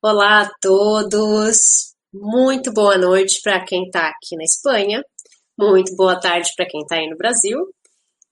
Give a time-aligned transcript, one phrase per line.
[0.00, 5.02] Olá a todos, muito boa noite para quem está aqui na Espanha,
[5.58, 7.58] muito boa tarde para quem está aí no Brasil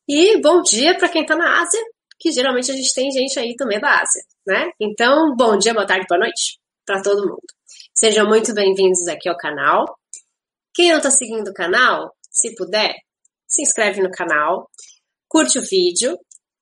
[0.08, 1.80] e bom dia para quem está na Ásia,
[2.20, 4.70] que geralmente a gente tem gente aí também da Ásia, né?
[4.80, 7.42] Então, bom dia, boa tarde, boa noite para todo mundo.
[7.92, 9.86] Sejam muito bem-vindos aqui ao canal.
[10.72, 12.94] Quem não está seguindo o canal, se puder,
[13.44, 14.70] se inscreve no canal,
[15.26, 16.16] curte o vídeo,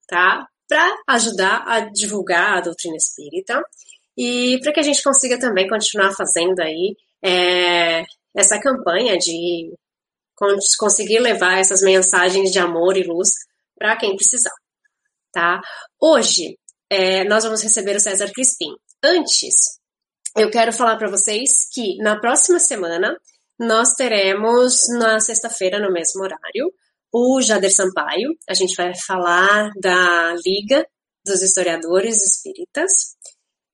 [0.09, 0.47] tá?
[0.67, 3.63] Para ajudar a divulgar a doutrina espírita
[4.17, 8.05] e para que a gente consiga também continuar fazendo aí é,
[8.35, 9.73] essa campanha de
[10.79, 13.31] conseguir levar essas mensagens de amor e luz
[13.79, 14.55] para quem precisar,
[15.33, 15.61] tá?
[16.01, 16.59] Hoje
[16.91, 18.75] é, nós vamos receber o César Crispim.
[19.03, 19.79] Antes,
[20.37, 23.17] eu quero falar para vocês que na próxima semana
[23.59, 26.73] nós teremos na sexta-feira no mesmo horário
[27.13, 28.37] o Jader Sampaio.
[28.49, 30.85] A gente vai falar da Liga
[31.25, 32.91] dos Historiadores Espíritas.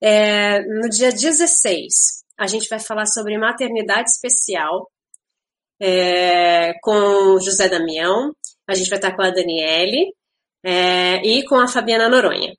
[0.03, 4.91] É, no dia 16, a gente vai falar sobre maternidade especial
[5.81, 8.35] é, com José Damião.
[8.67, 10.15] A gente vai estar com a Daniele
[10.65, 12.55] é, e com a Fabiana Noronha.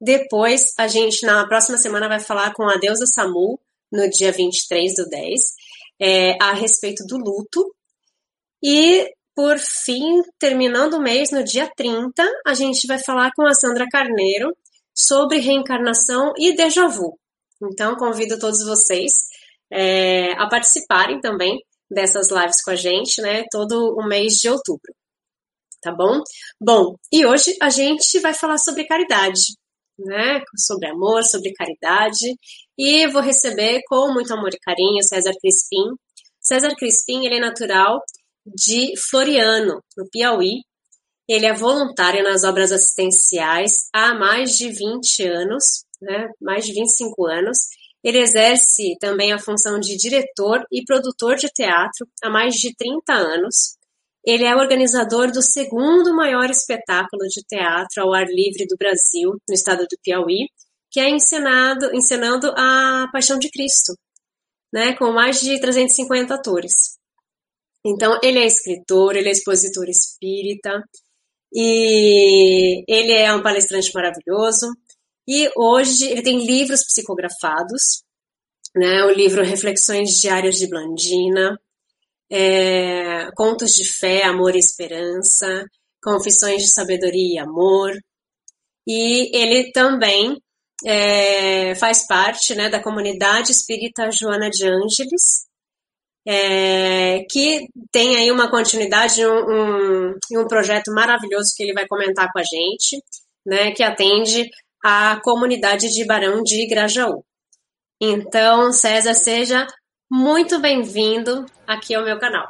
[0.00, 3.60] Depois, a gente, na próxima semana, vai falar com a Deusa Samu,
[3.92, 5.40] no dia 23 do 10,
[6.00, 7.74] é, a respeito do luto.
[8.62, 13.52] E, por fim, terminando o mês, no dia 30, a gente vai falar com a
[13.52, 14.56] Sandra Carneiro
[15.06, 17.18] sobre reencarnação e déjà vu.
[17.62, 19.28] Então, convido todos vocês
[19.70, 21.58] é, a participarem também
[21.90, 24.94] dessas lives com a gente, né, todo o mês de outubro.
[25.82, 26.22] Tá bom?
[26.60, 29.54] Bom, e hoje a gente vai falar sobre caridade,
[29.98, 32.34] né, sobre amor, sobre caridade,
[32.78, 35.94] e vou receber com muito amor e carinho César Crispim.
[36.40, 38.02] César Crispim, ele é natural
[38.46, 40.62] de Floriano, no Piauí,
[41.30, 47.24] ele é voluntário nas obras assistenciais há mais de 20 anos, né, mais de 25
[47.24, 47.68] anos.
[48.02, 53.12] Ele exerce também a função de diretor e produtor de teatro há mais de 30
[53.12, 53.76] anos.
[54.24, 59.54] Ele é organizador do segundo maior espetáculo de teatro ao ar livre do Brasil, no
[59.54, 60.48] estado do Piauí,
[60.90, 63.94] que é encenado, encenando a Paixão de Cristo,
[64.72, 66.98] né, com mais de 350 atores.
[67.86, 70.82] Então, ele é escritor, ele é expositor espírita,
[71.52, 74.66] e ele é um palestrante maravilhoso.
[75.28, 78.02] E hoje ele tem livros psicografados,
[78.74, 79.04] né?
[79.04, 81.58] O livro Reflexões Diárias de Blandina,
[82.30, 85.64] é, Contos de Fé, Amor e Esperança,
[86.02, 87.92] Confissões de Sabedoria e Amor.
[88.86, 90.40] E ele também
[90.86, 95.46] é, faz parte né, da comunidade espírita Joana de Ângeles,
[96.26, 102.30] é, que tem aí uma continuidade um, um, um projeto maravilhoso que ele vai comentar
[102.32, 103.02] com a gente,
[103.46, 104.48] né, que atende
[104.84, 107.24] a comunidade de Barão de Grajaú.
[108.00, 109.66] Então, César, seja
[110.10, 112.48] muito bem-vindo aqui ao meu canal.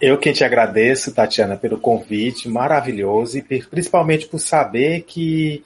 [0.00, 5.64] Eu que te agradeço, Tatiana, pelo convite maravilhoso e principalmente por saber que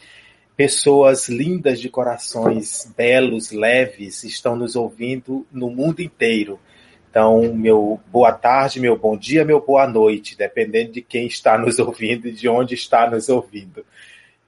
[0.60, 6.60] Pessoas lindas de corações belos, leves, estão nos ouvindo no mundo inteiro.
[7.09, 11.78] Então, meu boa tarde, meu bom dia, meu boa noite, dependendo de quem está nos
[11.78, 13.87] ouvindo e de onde está nos ouvindo.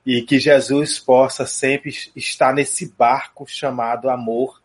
[0.05, 4.61] E que Jesus possa sempre estar nesse barco chamado amor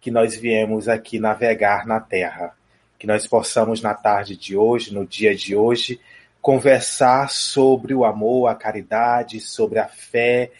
[0.00, 2.56] que nós viemos aqui navegar na terra.
[3.00, 5.98] Que nós possamos, na tarde de hoje, no dia de hoje,
[6.40, 10.52] conversar sobre o amor, a caridade, sobre a fé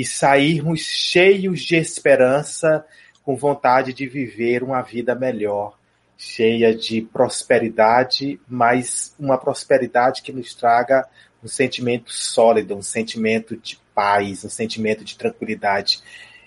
[0.00, 2.82] e sairmos cheios de esperança,
[3.22, 5.78] com vontade de viver uma vida melhor,
[6.16, 11.06] cheia de prosperidade, mas uma prosperidade que nos traga
[11.44, 16.00] um sentimento sólido, um sentimento de paz, um sentimento de tranquilidade.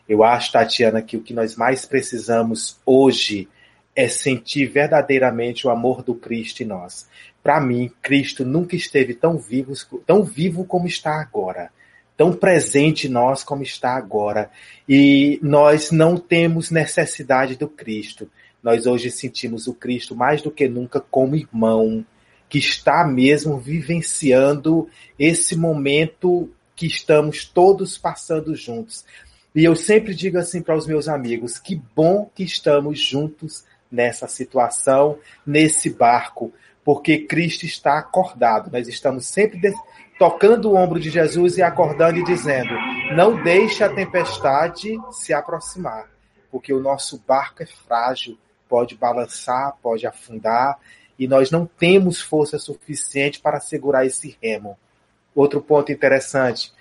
[0.09, 3.47] Eu acho, Tatiana, que o que nós mais precisamos hoje
[3.95, 7.07] é sentir verdadeiramente o amor do Cristo em nós.
[7.43, 9.73] Para mim, Cristo nunca esteve tão vivo,
[10.07, 11.69] tão vivo como está agora
[12.15, 14.49] tão presente em nós como está agora.
[14.87, 18.29] E nós não temos necessidade do Cristo.
[18.61, 22.05] Nós hoje sentimos o Cristo mais do que nunca como irmão,
[22.47, 29.03] que está mesmo vivenciando esse momento que estamos todos passando juntos.
[29.55, 34.27] E eu sempre digo assim para os meus amigos: que bom que estamos juntos nessa
[34.27, 36.51] situação, nesse barco,
[36.83, 38.71] porque Cristo está acordado.
[38.71, 39.59] Nós estamos sempre
[40.23, 42.73] tocando o ombro de Jesus e acordando e dizendo:
[43.13, 46.09] Não deixe a tempestade se aproximar,
[46.49, 48.39] porque o nosso barco é frágil,
[48.69, 50.79] pode balançar, pode afundar,
[51.19, 54.77] e nós não temos força suficiente para segurar esse remo.
[55.35, 56.71] Outro ponto interessante: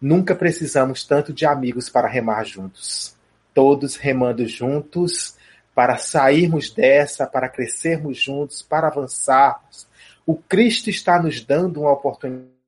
[0.00, 3.16] nunca precisamos tanto de amigos para remar juntos.
[3.52, 5.36] todos remando juntos
[5.74, 9.88] para sairmos dessa, para crescermos juntos, para avançarmos.
[10.24, 12.61] O Cristo está nos dando uma oportunidade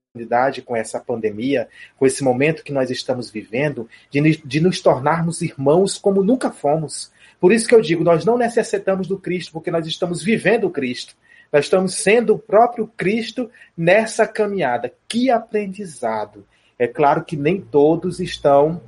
[0.65, 1.69] com essa pandemia,
[1.99, 7.11] com esse momento que nós estamos vivendo, de, de nos tornarmos irmãos como nunca fomos.
[7.41, 10.71] Por isso que eu digo, nós não necessitamos do Cristo, porque nós estamos vivendo o
[10.71, 11.17] Cristo.
[11.53, 14.93] Nós estamos sendo o próprio Cristo nessa caminhada.
[15.09, 16.47] Que aprendizado!
[16.79, 18.81] É claro que nem todos estão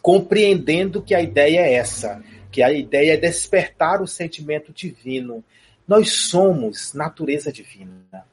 [0.00, 5.44] compreendendo que a ideia é essa, que a ideia é despertar o sentimento divino.
[5.86, 8.24] Nós somos natureza divina.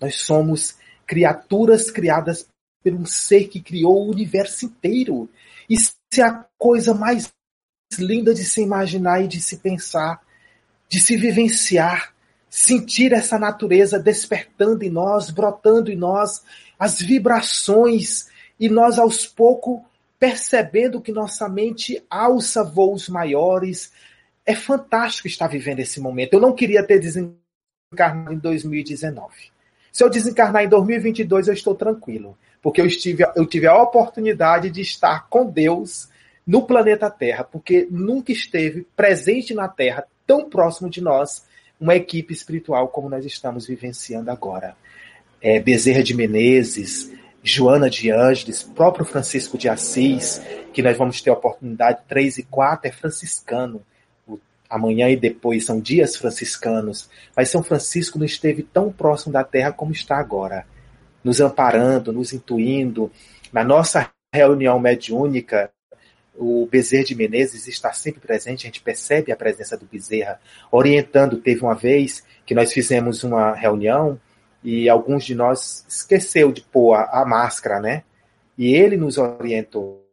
[0.00, 0.76] Nós somos
[1.08, 2.46] criaturas criadas
[2.84, 5.28] por um ser que criou o universo inteiro.
[5.68, 7.32] Isso é a coisa mais
[7.98, 10.22] linda de se imaginar e de se pensar,
[10.86, 12.14] de se vivenciar,
[12.50, 16.42] sentir essa natureza despertando em nós, brotando em nós,
[16.78, 18.28] as vibrações,
[18.60, 19.80] e nós aos poucos
[20.18, 23.92] percebendo que nossa mente alça voos maiores.
[24.44, 26.34] É fantástico estar vivendo esse momento.
[26.34, 29.57] Eu não queria ter desencarnado em 2019.
[29.98, 34.70] Se eu desencarnar em 2022, eu estou tranquilo, porque eu, estive, eu tive a oportunidade
[34.70, 36.08] de estar com Deus
[36.46, 41.44] no planeta Terra, porque nunca esteve presente na Terra, tão próximo de nós,
[41.80, 44.76] uma equipe espiritual como nós estamos vivenciando agora.
[45.42, 47.12] É, Bezerra de Menezes,
[47.42, 50.40] Joana de Ângeles, próprio Francisco de Assis,
[50.72, 53.82] que nós vamos ter a oportunidade, 3 e 4 é franciscano.
[54.68, 57.08] Amanhã e depois são dias franciscanos.
[57.34, 60.66] Mas São Francisco não esteve tão próximo da terra como está agora,
[61.24, 63.10] nos amparando, nos intuindo.
[63.52, 65.70] Na nossa reunião mediúnica,
[66.38, 71.38] o Bezerra de Menezes está sempre presente, a gente percebe a presença do Bezerra, orientando.
[71.38, 74.20] Teve uma vez que nós fizemos uma reunião
[74.62, 78.04] e alguns de nós esqueceu de pôr a, a máscara, né?
[78.56, 80.04] E ele nos orientou,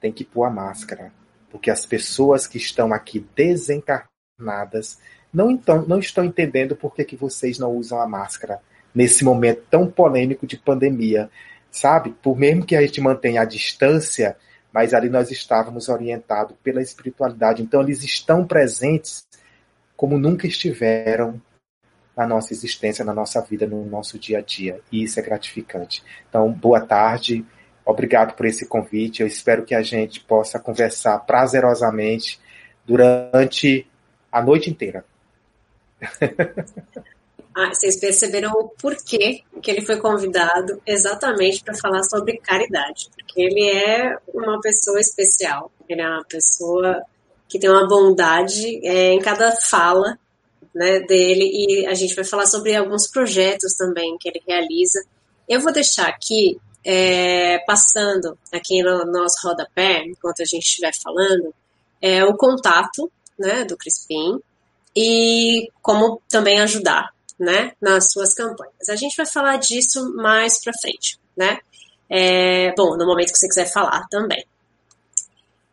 [0.00, 1.12] tem que pôr a máscara,
[1.50, 4.98] porque as pessoas que estão aqui desencarnadas
[5.32, 8.60] não, então, não estão entendendo por que, que vocês não usam a máscara
[8.94, 11.30] nesse momento tão polêmico de pandemia,
[11.70, 12.10] sabe?
[12.22, 14.36] Por mesmo que a gente mantenha a distância,
[14.72, 17.62] mas ali nós estávamos orientados pela espiritualidade.
[17.62, 19.24] Então eles estão presentes
[19.96, 21.40] como nunca estiveram
[22.16, 24.80] na nossa existência, na nossa vida, no nosso dia a dia.
[24.90, 26.02] E isso é gratificante.
[26.28, 27.44] Então, boa tarde,
[27.84, 29.22] obrigado por esse convite.
[29.22, 32.40] Eu espero que a gente possa conversar prazerosamente
[32.86, 33.86] durante
[34.30, 35.04] a noite inteira.
[37.52, 43.42] Ah, vocês perceberam o porquê que ele foi convidado exatamente para falar sobre caridade, porque
[43.42, 47.02] ele é uma pessoa especial, ele é uma pessoa
[47.48, 50.16] que tem uma bondade é, em cada fala
[50.72, 55.04] né, dele e a gente vai falar sobre alguns projetos também que ele realiza.
[55.48, 61.54] Eu vou deixar aqui, é, passando aqui no nosso rodapé, enquanto a gente estiver falando,
[62.00, 64.40] é, o contato né, do Crispim
[64.96, 68.88] e como também ajudar né, nas suas campanhas.
[68.88, 71.58] A gente vai falar disso mais para frente, né?
[72.08, 74.44] É, bom, no momento que você quiser falar também.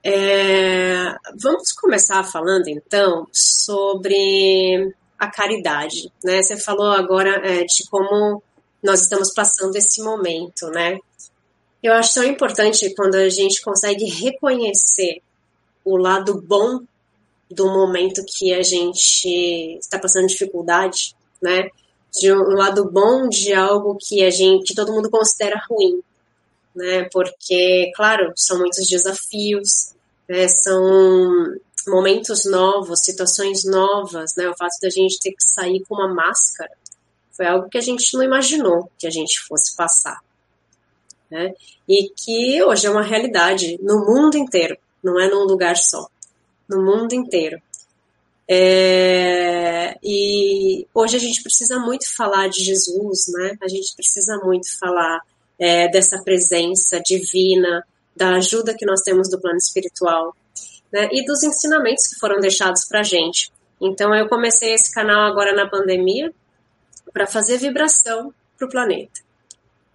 [0.03, 6.41] É, vamos começar falando então sobre a caridade, né?
[6.41, 8.41] Você falou agora é, de como
[8.83, 10.97] nós estamos passando esse momento, né?
[11.81, 15.21] Eu acho tão importante quando a gente consegue reconhecer
[15.85, 16.81] o lado bom
[17.49, 21.69] do momento que a gente está passando dificuldade, né?
[22.19, 26.01] De um lado bom de algo que a gente, que todo mundo considera ruim,
[26.75, 27.07] né?
[27.11, 29.93] Porque, claro, são muitos desafios,
[30.27, 30.47] né?
[30.47, 31.55] São
[31.87, 34.49] momentos novos, situações novas, né?
[34.49, 36.71] O fato da gente ter que sair com uma máscara
[37.37, 40.19] foi algo que a gente não imaginou que a gente fosse passar,
[41.29, 41.53] né?
[41.87, 46.07] E que hoje é uma realidade no mundo inteiro, não é num lugar só,
[46.67, 47.61] no mundo inteiro.
[48.49, 53.55] É, e hoje a gente precisa muito falar de Jesus, né?
[53.61, 55.21] A gente precisa muito falar
[55.59, 60.35] é, dessa presença divina, da ajuda que nós temos do plano espiritual,
[60.91, 61.07] né?
[61.11, 63.51] E dos ensinamentos que foram deixados para gente.
[63.79, 66.33] Então eu comecei esse canal agora na pandemia
[67.13, 69.21] para fazer vibração para o planeta.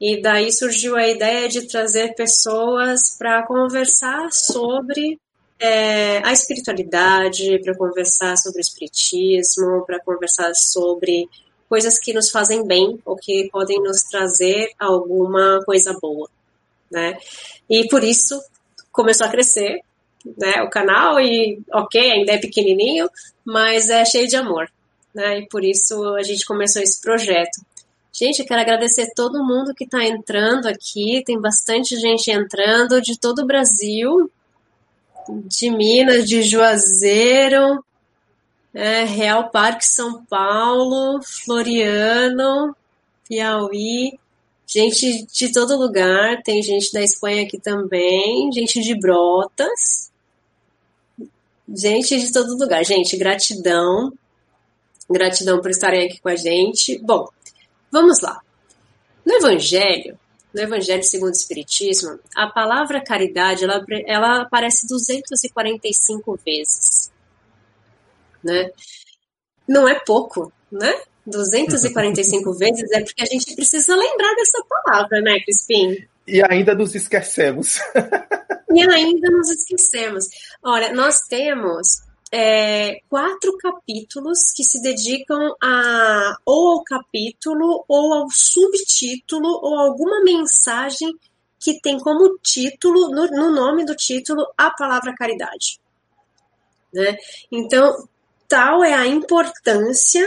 [0.00, 5.18] E daí surgiu a ideia de trazer pessoas para conversar sobre
[5.60, 11.28] é, a espiritualidade, para conversar sobre o espiritismo, para conversar sobre
[11.68, 16.28] coisas que nos fazem bem ou que podem nos trazer alguma coisa boa,
[16.90, 17.16] né?
[17.70, 18.42] E por isso
[18.90, 19.80] começou a crescer,
[20.36, 23.08] né, o canal e ok, ainda é pequenininho,
[23.44, 24.68] mas é cheio de amor,
[25.14, 25.40] né?
[25.40, 27.60] E por isso a gente começou esse projeto.
[28.12, 33.18] Gente, eu quero agradecer todo mundo que está entrando aqui, tem bastante gente entrando de
[33.18, 34.30] todo o Brasil,
[35.46, 37.82] de Minas, de Juazeiro,
[38.74, 42.76] é, Real Parque São Paulo, Floriano,
[43.26, 44.18] Piauí,
[44.66, 50.12] gente de todo lugar, tem gente da Espanha aqui também, gente de Brotas,
[51.74, 52.84] gente de todo lugar.
[52.84, 54.12] Gente, gratidão,
[55.10, 56.98] gratidão por estarem aqui com a gente.
[56.98, 57.28] Bom,
[57.90, 58.40] vamos lá.
[59.24, 60.18] No Evangelho,
[60.52, 67.10] no Evangelho segundo o Espiritismo, a palavra caridade ela, ela aparece 245 vezes.
[68.42, 68.70] Né?
[69.66, 70.92] Não é pouco, né?
[71.26, 75.96] 245 vezes é porque a gente precisa lembrar dessa palavra, né, Crispim?
[76.26, 77.78] E ainda nos esquecemos.
[78.74, 80.26] e ainda nos esquecemos.
[80.62, 82.02] Olha, nós temos
[82.32, 90.22] é, quatro capítulos que se dedicam a ou ao capítulo, ou ao subtítulo, ou alguma
[90.24, 91.14] mensagem
[91.60, 95.78] que tem como título, no, no nome do título, a palavra caridade.
[96.92, 97.16] Né?
[97.50, 98.08] Então,
[98.48, 100.26] tal é a importância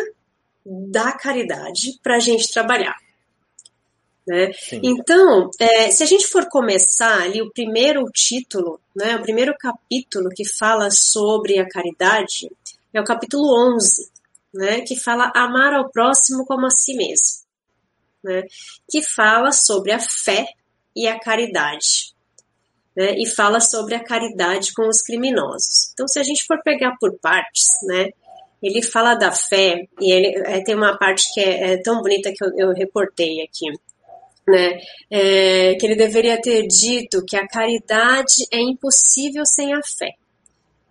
[0.64, 2.96] da caridade para a gente trabalhar.
[4.28, 4.52] Né?
[4.82, 10.30] Então, é, se a gente for começar ali o primeiro título, né, o primeiro capítulo
[10.30, 12.50] que fala sobre a caridade,
[12.92, 14.10] é o capítulo 11,
[14.54, 17.44] né, que fala amar ao próximo como a si mesmo,
[18.24, 18.44] né,
[18.90, 20.48] que fala sobre a fé
[20.96, 22.16] e a caridade,
[22.98, 25.92] né, e fala sobre a caridade com os criminosos.
[25.94, 28.10] Então, se a gente for pegar por partes, né,
[28.64, 32.34] ele fala da fé, e ele é, tem uma parte que é, é tão bonita
[32.36, 33.70] que eu, eu reportei aqui
[34.48, 34.80] né?
[35.10, 40.12] É, que ele deveria ter dito que a caridade é impossível sem a fé.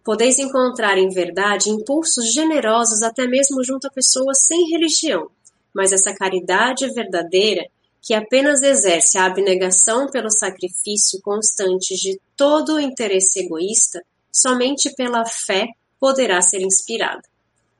[0.04, 5.30] Podeis encontrar em verdade impulsos generosos até mesmo junto a pessoas sem religião,
[5.72, 7.66] mas essa caridade verdadeira,
[8.02, 15.24] que apenas exerce a abnegação pelo sacrifício constante de todo o interesse egoísta, somente pela
[15.24, 15.68] fé
[15.98, 17.22] poderá ser inspirada.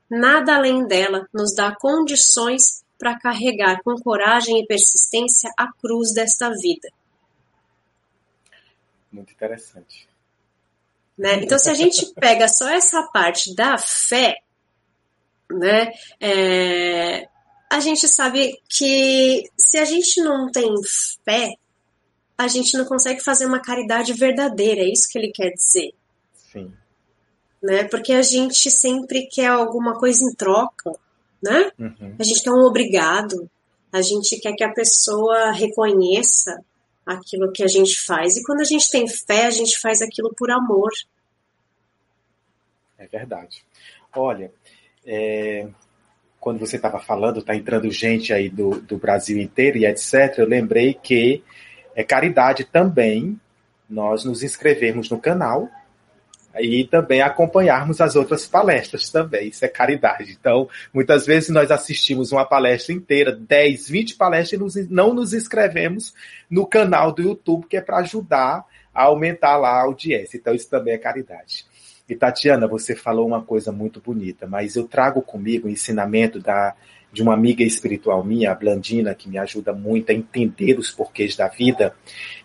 [0.09, 6.49] Nada além dela nos dá condições para carregar com coragem e persistência a cruz desta
[6.49, 6.89] vida.
[9.11, 10.07] Muito interessante.
[11.17, 11.35] Né?
[11.43, 14.37] Então, se a gente pega só essa parte da fé,
[15.49, 17.27] né, é,
[17.69, 20.69] a gente sabe que se a gente não tem
[21.23, 21.55] fé,
[22.37, 25.93] a gente não consegue fazer uma caridade verdadeira, é isso que ele quer dizer.
[26.51, 26.73] Sim.
[27.63, 27.85] Né?
[27.85, 30.91] Porque a gente sempre quer alguma coisa em troca
[31.45, 31.71] né?
[31.79, 32.15] Uhum.
[32.19, 33.49] A gente quer um obrigado,
[33.93, 36.59] a gente quer que a pessoa reconheça
[37.05, 38.35] aquilo que a gente faz.
[38.35, 40.91] E quando a gente tem fé, a gente faz aquilo por amor.
[42.97, 43.63] É verdade.
[44.13, 44.51] Olha,
[45.05, 45.67] é,
[46.39, 50.47] quando você estava falando, está entrando gente aí do, do Brasil inteiro e etc., eu
[50.47, 51.43] lembrei que
[51.95, 53.39] é caridade também
[53.87, 55.69] nós nos inscrevermos no canal
[56.59, 60.37] e também acompanharmos as outras palestras também, isso é caridade.
[60.39, 66.13] Então, muitas vezes nós assistimos uma palestra inteira, 10, 20 palestras e não nos inscrevemos
[66.49, 70.37] no canal do YouTube, que é para ajudar a aumentar lá a audiência.
[70.37, 71.65] Então, isso também é caridade.
[72.07, 76.75] E Tatiana, você falou uma coisa muito bonita, mas eu trago comigo o ensinamento da
[77.15, 81.33] de uma amiga espiritual minha, a Blandina, que me ajuda muito a entender os porquês
[81.33, 81.95] da vida.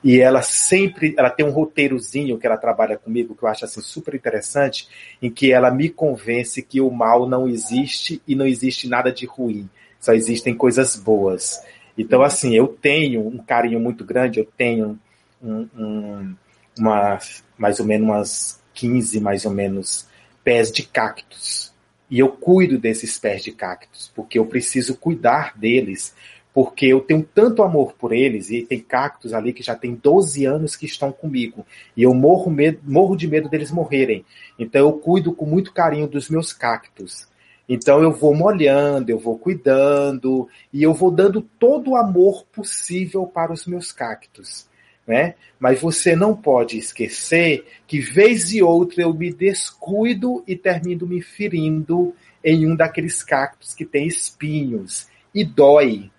[0.03, 3.81] E ela sempre, ela tem um roteirozinho que ela trabalha comigo que eu acho assim
[3.81, 4.87] super interessante,
[5.21, 9.27] em que ela me convence que o mal não existe e não existe nada de
[9.27, 11.61] ruim, só existem coisas boas.
[11.99, 14.97] Então, assim, eu tenho um carinho muito grande, eu tenho
[15.43, 16.35] um, um,
[16.79, 17.19] uma,
[17.59, 20.07] mais ou menos umas 15, mais ou menos,
[20.45, 21.71] pés de cactos
[22.11, 26.15] e eu cuido desses pés de cactos, porque eu preciso cuidar deles,
[26.53, 30.45] porque eu tenho tanto amor por eles, e tem cactos ali que já tem 12
[30.45, 31.65] anos que estão comigo,
[31.97, 34.25] e eu morro, medo, morro de medo deles morrerem.
[34.59, 37.29] Então eu cuido com muito carinho dos meus cactos.
[37.69, 43.27] Então eu vou molhando, eu vou cuidando, e eu vou dando todo o amor possível
[43.27, 44.69] para os meus cactos
[45.11, 45.35] né?
[45.59, 51.21] Mas você não pode esquecer que vez e outra eu me descuido e termino me
[51.21, 52.15] ferindo
[52.45, 56.13] em um daqueles cactos que tem espinhos e dói.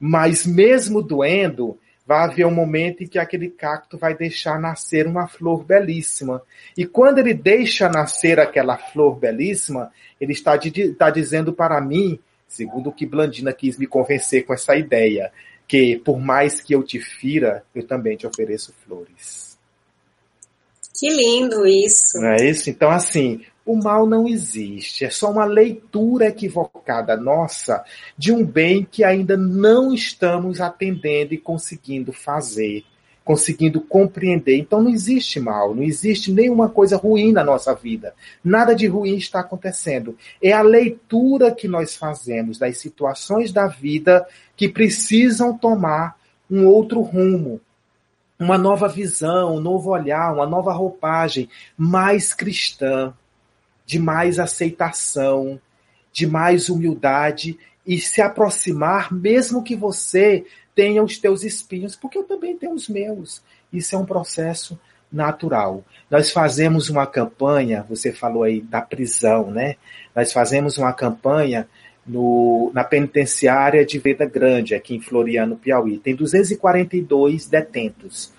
[0.00, 5.28] Mas mesmo doendo, vai haver um momento em que aquele cacto vai deixar nascer uma
[5.28, 6.42] flor belíssima.
[6.76, 12.18] E quando ele deixa nascer aquela flor belíssima, ele está, está dizendo para mim,
[12.48, 15.32] segundo o que Blandina quis me convencer com essa ideia,
[15.66, 19.58] que por mais que eu te fira, eu também te ofereço flores.
[20.94, 22.20] Que lindo isso.
[22.20, 22.70] Não é isso?
[22.70, 27.84] Então, assim, o mal não existe, é só uma leitura equivocada nossa
[28.16, 32.84] de um bem que ainda não estamos atendendo e conseguindo fazer.
[33.24, 34.58] Conseguindo compreender.
[34.58, 38.14] Então não existe mal, não existe nenhuma coisa ruim na nossa vida.
[38.42, 40.16] Nada de ruim está acontecendo.
[40.42, 44.26] É a leitura que nós fazemos das situações da vida
[44.56, 46.16] que precisam tomar
[46.50, 47.60] um outro rumo,
[48.38, 53.14] uma nova visão, um novo olhar, uma nova roupagem mais cristã,
[53.86, 55.60] de mais aceitação,
[56.12, 62.24] de mais humildade e se aproximar, mesmo que você tenha os teus espinhos, porque eu
[62.24, 63.42] também tenho os meus.
[63.72, 64.78] Isso é um processo
[65.12, 65.84] natural.
[66.10, 69.76] Nós fazemos uma campanha, você falou aí da prisão, né?
[70.14, 71.68] Nós fazemos uma campanha
[72.06, 75.98] no, na penitenciária de Veda Grande, aqui em Floriano, Piauí.
[75.98, 78.32] Tem 242 detentos.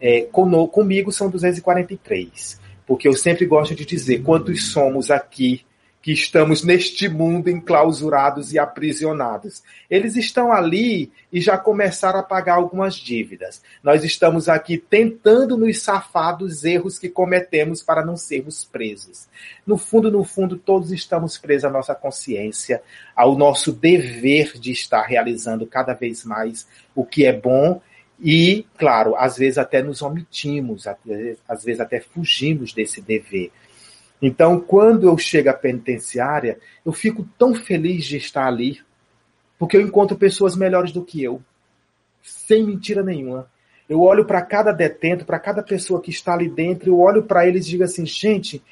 [0.00, 2.60] É, com, comigo são 243.
[2.86, 5.64] Porque eu sempre gosto de dizer quantos somos aqui
[6.02, 9.62] que estamos neste mundo enclausurados e aprisionados.
[9.88, 13.62] Eles estão ali e já começaram a pagar algumas dívidas.
[13.84, 19.28] Nós estamos aqui tentando nos safar dos erros que cometemos para não sermos presos.
[19.64, 22.82] No fundo, no fundo, todos estamos presos à nossa consciência,
[23.14, 26.66] ao nosso dever de estar realizando cada vez mais
[26.96, 27.80] o que é bom
[28.20, 30.86] e, claro, às vezes até nos omitimos,
[31.48, 33.50] às vezes até fugimos desse dever.
[34.22, 38.80] Então, quando eu chego à penitenciária, eu fico tão feliz de estar ali,
[39.58, 41.42] porque eu encontro pessoas melhores do que eu,
[42.22, 43.50] sem mentira nenhuma.
[43.88, 47.48] Eu olho para cada detento, para cada pessoa que está ali dentro, eu olho para
[47.48, 48.62] eles e digo assim, gente,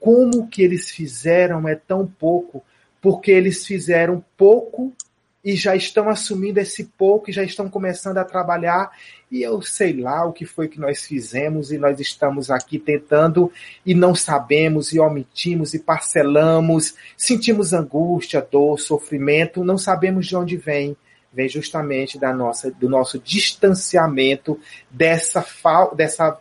[0.00, 2.64] como que eles fizeram é tão pouco,
[3.00, 4.90] porque eles fizeram pouco
[5.44, 8.90] e já estão assumindo esse pouco e já estão começando a trabalhar.
[9.30, 13.52] E eu sei lá o que foi que nós fizemos e nós estamos aqui tentando
[13.84, 20.56] e não sabemos e omitimos e parcelamos, sentimos angústia, dor, sofrimento, não sabemos de onde
[20.56, 20.96] vem.
[21.30, 24.58] Vem justamente da nossa, do nosso distanciamento
[24.88, 26.38] dessa, fa dessa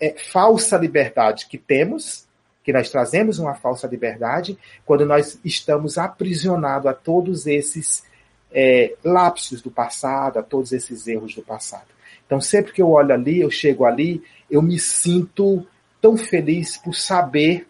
[0.00, 2.26] é, falsa liberdade que temos,
[2.62, 8.06] que nós trazemos uma falsa liberdade quando nós estamos aprisionados a todos esses
[8.52, 11.88] é, lapsos do passado, a todos esses erros do passado.
[12.26, 15.66] Então, sempre que eu olho ali, eu chego ali, eu me sinto
[16.00, 17.66] tão feliz por saber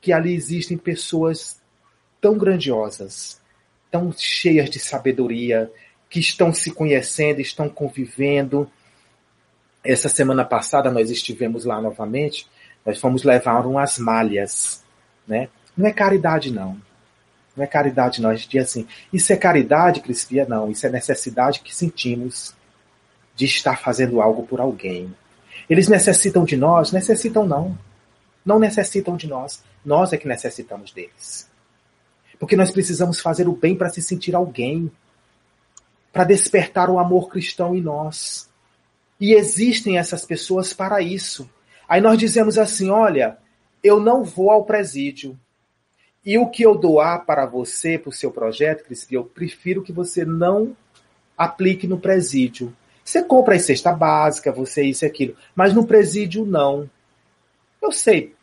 [0.00, 1.60] que ali existem pessoas
[2.20, 3.40] tão grandiosas,
[3.90, 5.70] tão cheias de sabedoria,
[6.08, 8.70] que estão se conhecendo, estão convivendo.
[9.84, 12.46] Essa semana passada nós estivemos lá novamente,
[12.84, 14.84] nós fomos levar umas malhas,
[15.26, 15.48] né?
[15.76, 16.76] Não é caridade não,
[17.56, 18.30] não é caridade, não.
[18.30, 20.46] A gente diz assim, isso é caridade, Crispia?
[20.48, 22.54] Não, isso é necessidade que sentimos
[23.34, 25.14] de estar fazendo algo por alguém.
[25.68, 26.92] Eles necessitam de nós?
[26.92, 27.78] Necessitam não.
[28.44, 29.62] Não necessitam de nós.
[29.84, 31.48] Nós é que necessitamos deles.
[32.38, 34.90] Porque nós precisamos fazer o bem para se sentir alguém.
[36.12, 38.50] Para despertar o amor cristão em nós.
[39.20, 41.48] E existem essas pessoas para isso.
[41.88, 43.38] Aí nós dizemos assim: olha,
[43.82, 45.38] eu não vou ao presídio.
[46.24, 49.92] E o que eu doar para você, para o seu projeto, Crispim, eu prefiro que
[49.92, 50.76] você não
[51.36, 52.74] aplique no presídio.
[53.04, 56.88] Você compra a cesta básica, você isso e aquilo, mas no presídio não.
[57.82, 58.36] Eu sei,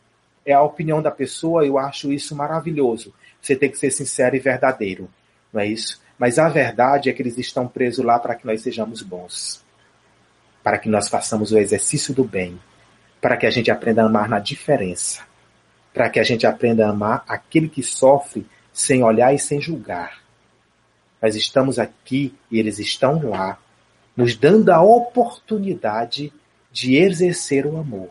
[0.45, 3.13] é a opinião da pessoa, eu acho isso maravilhoso.
[3.41, 5.09] Você tem que ser sincero e verdadeiro,
[5.53, 6.01] não é isso?
[6.17, 9.63] Mas a verdade é que eles estão presos lá para que nós sejamos bons,
[10.61, 12.59] para que nós façamos o exercício do bem,
[13.21, 15.28] para que a gente aprenda a amar na diferença
[15.93, 20.21] para que a gente aprenda a amar aquele que sofre sem olhar e sem julgar.
[21.21, 23.59] Nós estamos aqui e eles estão lá,
[24.15, 26.31] nos dando a oportunidade
[26.71, 28.09] de exercer o amor.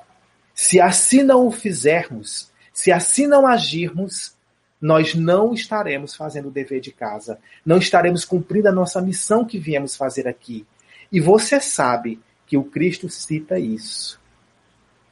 [0.54, 4.36] Se assim não o fizermos, se assim não agirmos,
[4.80, 9.58] nós não estaremos fazendo o dever de casa, não estaremos cumprindo a nossa missão que
[9.58, 10.66] viemos fazer aqui.
[11.10, 14.20] E você sabe que o Cristo cita isso.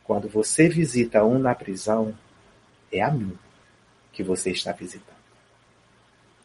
[0.04, 2.14] Quando você visita um na prisão,
[2.92, 3.36] é a mim
[4.12, 5.16] que você está visitando.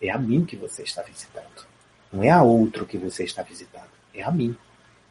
[0.01, 1.65] É a mim que você está visitando.
[2.11, 3.89] Não é a outro que você está visitando.
[4.13, 4.55] É a mim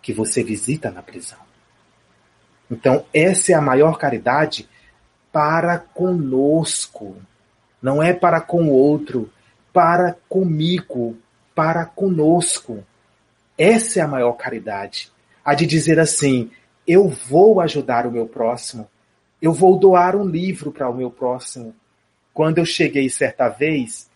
[0.03, 1.39] que você visita na prisão.
[2.71, 4.69] Então, essa é a maior caridade
[5.33, 7.17] para conosco.
[7.81, 9.31] Não é para com o outro,
[9.73, 11.17] para comigo,
[11.55, 12.85] para conosco.
[13.57, 15.11] Essa é a maior caridade.
[15.45, 16.51] A de dizer assim:
[16.87, 18.89] eu vou ajudar o meu próximo,
[19.41, 21.75] eu vou doar um livro para o meu próximo.
[22.33, 24.11] Quando eu cheguei certa vez,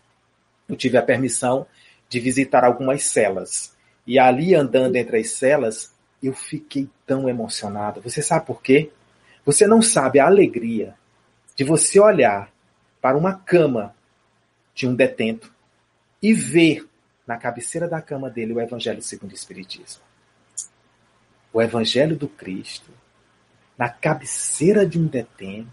[0.68, 1.66] eu tive a permissão
[2.08, 3.74] de visitar algumas celas.
[4.06, 8.00] E ali andando entre as celas, eu fiquei tão emocionado.
[8.02, 8.90] Você sabe por quê?
[9.44, 10.94] Você não sabe a alegria
[11.56, 12.52] de você olhar
[13.00, 13.94] para uma cama
[14.74, 15.52] de um detento
[16.22, 16.86] e ver
[17.26, 20.02] na cabeceira da cama dele o Evangelho segundo o Espiritismo.
[21.52, 22.90] o Evangelho do Cristo
[23.76, 25.68] na cabeceira de um detento.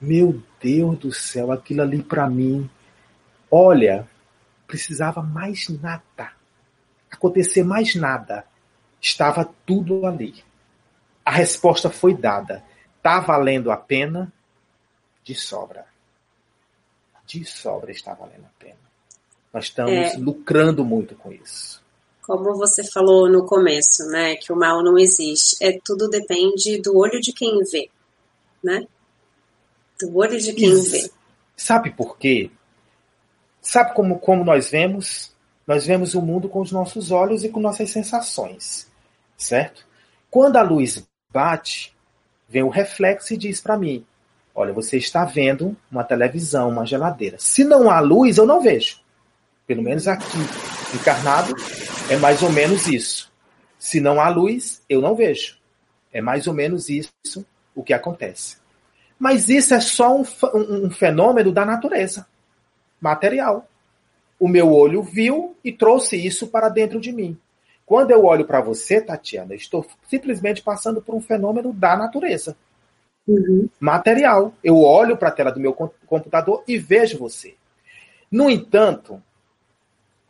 [0.00, 2.68] Meu Deus do céu, aquilo ali para mim,
[3.50, 4.08] olha,
[4.66, 6.32] precisava mais nada,
[7.10, 8.44] acontecer mais nada,
[9.00, 10.44] estava tudo ali.
[11.24, 12.62] A resposta foi dada.
[12.98, 14.32] Está valendo a pena?
[15.24, 15.86] De sobra.
[17.26, 18.78] De sobra está valendo a pena.
[19.52, 20.16] Nós estamos é.
[20.18, 21.82] lucrando muito com isso.
[22.26, 25.56] Como você falou no começo, né, que o mal não existe.
[25.62, 27.88] É tudo depende do olho de quem vê,
[28.62, 28.84] né?
[30.00, 30.90] Do olho de quem Isso.
[30.90, 31.10] vê.
[31.56, 32.50] Sabe por quê?
[33.62, 35.32] Sabe como, como nós vemos?
[35.66, 38.88] Nós vemos o mundo com os nossos olhos e com nossas sensações,
[39.36, 39.86] certo?
[40.28, 41.94] Quando a luz bate,
[42.48, 44.04] vem o reflexo e diz para mim:
[44.54, 47.36] Olha, você está vendo uma televisão, uma geladeira.
[47.38, 49.00] Se não há luz, eu não vejo.
[49.66, 50.38] Pelo menos aqui,
[50.94, 51.54] encarnado,
[52.08, 53.32] é mais ou menos isso.
[53.78, 55.58] Se não há luz, eu não vejo.
[56.12, 58.58] É mais ou menos isso o que acontece.
[59.18, 62.26] Mas isso é só um, um, fenômeno da natureza
[63.00, 63.68] material.
[64.38, 67.36] O meu olho viu e trouxe isso para dentro de mim.
[67.84, 72.56] Quando eu olho para você, Tatiana, estou simplesmente passando por um fenômeno da natureza.
[73.26, 73.68] Uhum.
[73.80, 74.52] Material.
[74.62, 77.54] Eu olho para a tela do meu computador e vejo você.
[78.30, 79.22] No entanto,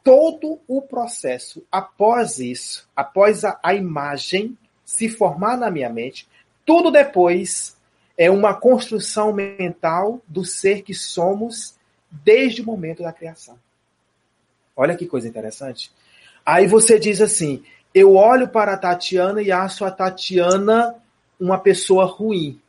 [0.06, 6.28] todo o processo após isso, após a, a imagem se formar na minha mente,
[6.64, 7.76] tudo depois
[8.16, 11.74] é uma construção mental do ser que somos
[12.08, 13.58] desde o momento da criação.
[14.76, 15.90] Olha que coisa interessante.
[16.44, 20.94] Aí você diz assim: eu olho para a Tatiana e acho a Tatiana
[21.40, 22.60] uma pessoa ruim.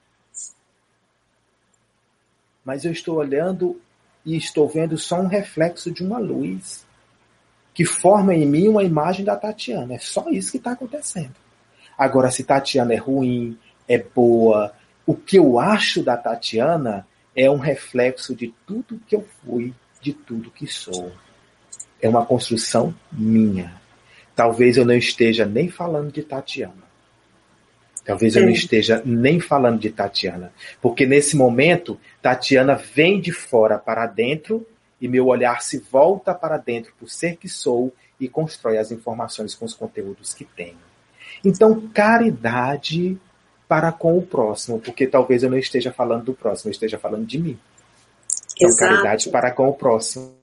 [2.65, 3.79] Mas eu estou olhando
[4.25, 6.86] e estou vendo só um reflexo de uma luz
[7.77, 9.93] que forma em mim uma imagem da Tatiana.
[9.93, 11.35] É só isso que está acontecendo.
[11.95, 13.55] Agora, se Tatiana é ruim,
[13.87, 14.73] é boa,
[15.05, 20.11] o que eu acho da Tatiana é um reflexo de tudo que eu fui, de
[20.11, 21.11] tudo que sou.
[22.01, 23.79] É uma construção minha.
[24.35, 26.87] Talvez eu não esteja nem falando de Tatiana.
[28.03, 30.51] Talvez eu não esteja nem falando de Tatiana.
[30.81, 34.65] Porque nesse momento, Tatiana vem de fora para dentro
[34.99, 39.53] e meu olhar se volta para dentro por ser que sou e constrói as informações
[39.53, 40.79] com os conteúdos que tenho.
[41.43, 43.19] Então, caridade
[43.67, 47.25] para com o próximo, porque talvez eu não esteja falando do próximo, eu esteja falando
[47.25, 47.59] de mim.
[48.55, 48.91] Então, Exato.
[48.91, 50.35] caridade para com o próximo.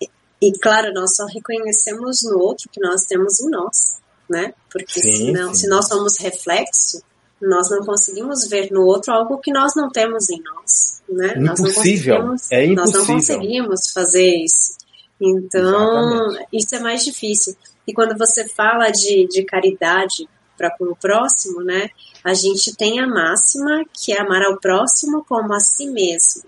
[0.00, 0.08] E,
[0.40, 4.54] e, claro, nós só reconhecemos no outro que nós temos em nós, né?
[4.70, 5.62] Porque sim, senão, sim.
[5.62, 7.02] se nós somos reflexo,
[7.40, 11.34] nós não conseguimos ver no outro algo que nós não temos em nós, né?
[11.36, 12.24] Impossível.
[12.24, 12.74] Nós é impossível.
[12.76, 14.76] Nós não conseguimos fazer isso.
[15.20, 16.48] Então, Exatamente.
[16.52, 17.56] isso é mais difícil.
[17.86, 21.90] E quando você fala de, de caridade para com o próximo, né?
[22.24, 26.44] A gente tem a máxima que é amar ao próximo como a si mesmo,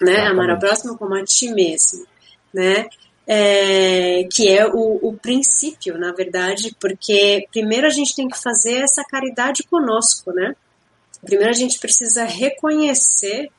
[0.00, 0.12] né?
[0.12, 0.32] Exatamente.
[0.32, 2.06] Amar ao próximo como a ti mesmo,
[2.52, 2.86] né?
[3.30, 8.78] É, que é o, o, princípio, na verdade, porque primeiro a gente tem que fazer
[8.78, 10.56] essa caridade conosco, né?
[11.22, 13.50] Primeiro a gente precisa reconhecer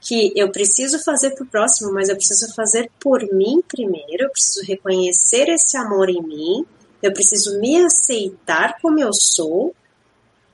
[0.00, 4.30] que eu preciso fazer para o próximo, mas eu preciso fazer por mim primeiro, eu
[4.30, 6.64] preciso reconhecer esse amor em mim,
[7.02, 9.74] eu preciso me aceitar como eu sou,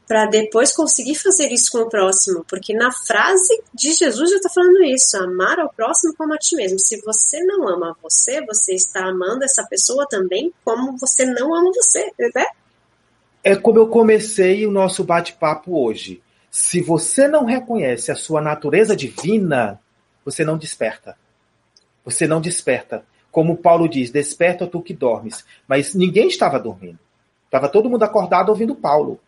[0.06, 4.50] para depois conseguir fazer isso com o próximo, porque na frase de Jesus já está
[4.50, 6.78] falando isso, amar ao próximo como a ti mesmo.
[6.78, 11.70] Se você não ama você, você está amando essa pessoa também como você não ama
[11.74, 12.46] você, né?
[13.42, 16.22] É como eu comecei o nosso bate-papo hoje.
[16.50, 19.80] Se você não reconhece a sua natureza divina,
[20.24, 21.16] você não desperta.
[22.04, 23.04] Você não desperta.
[23.30, 25.44] Como Paulo diz, desperta tu que dormes.
[25.66, 26.98] Mas ninguém estava dormindo.
[27.46, 29.20] Estava todo mundo acordado ouvindo Paulo.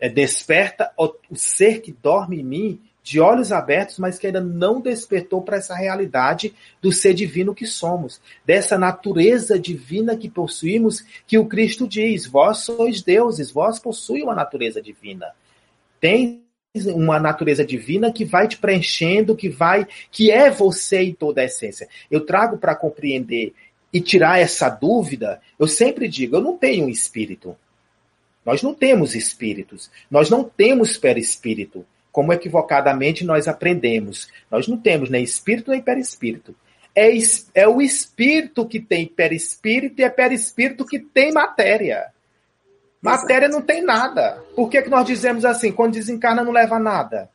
[0.00, 4.40] É, desperta o, o ser que dorme em mim de olhos abertos, mas que ainda
[4.40, 11.04] não despertou para essa realidade do ser divino que somos, dessa natureza divina que possuímos,
[11.26, 15.32] que o Cristo diz: vós sois deuses, vós possuem uma natureza divina.
[16.00, 16.42] Tem
[16.94, 21.44] uma natureza divina que vai te preenchendo, que vai, que é você em toda a
[21.44, 21.88] essência.
[22.10, 23.52] Eu trago para compreender
[23.92, 27.54] e tirar essa dúvida, eu sempre digo, eu não tenho um espírito.
[28.44, 34.28] Nós não temos espíritos, nós não temos perispírito, como equivocadamente nós aprendemos.
[34.50, 36.54] Nós não temos nem espírito nem perispírito.
[36.94, 37.10] É,
[37.54, 42.12] é o espírito que tem perispírito e é perispírito que tem matéria.
[43.00, 44.42] Matéria não tem nada.
[44.54, 45.72] Por que, que nós dizemos assim?
[45.72, 47.30] Quando desencarna não leva nada.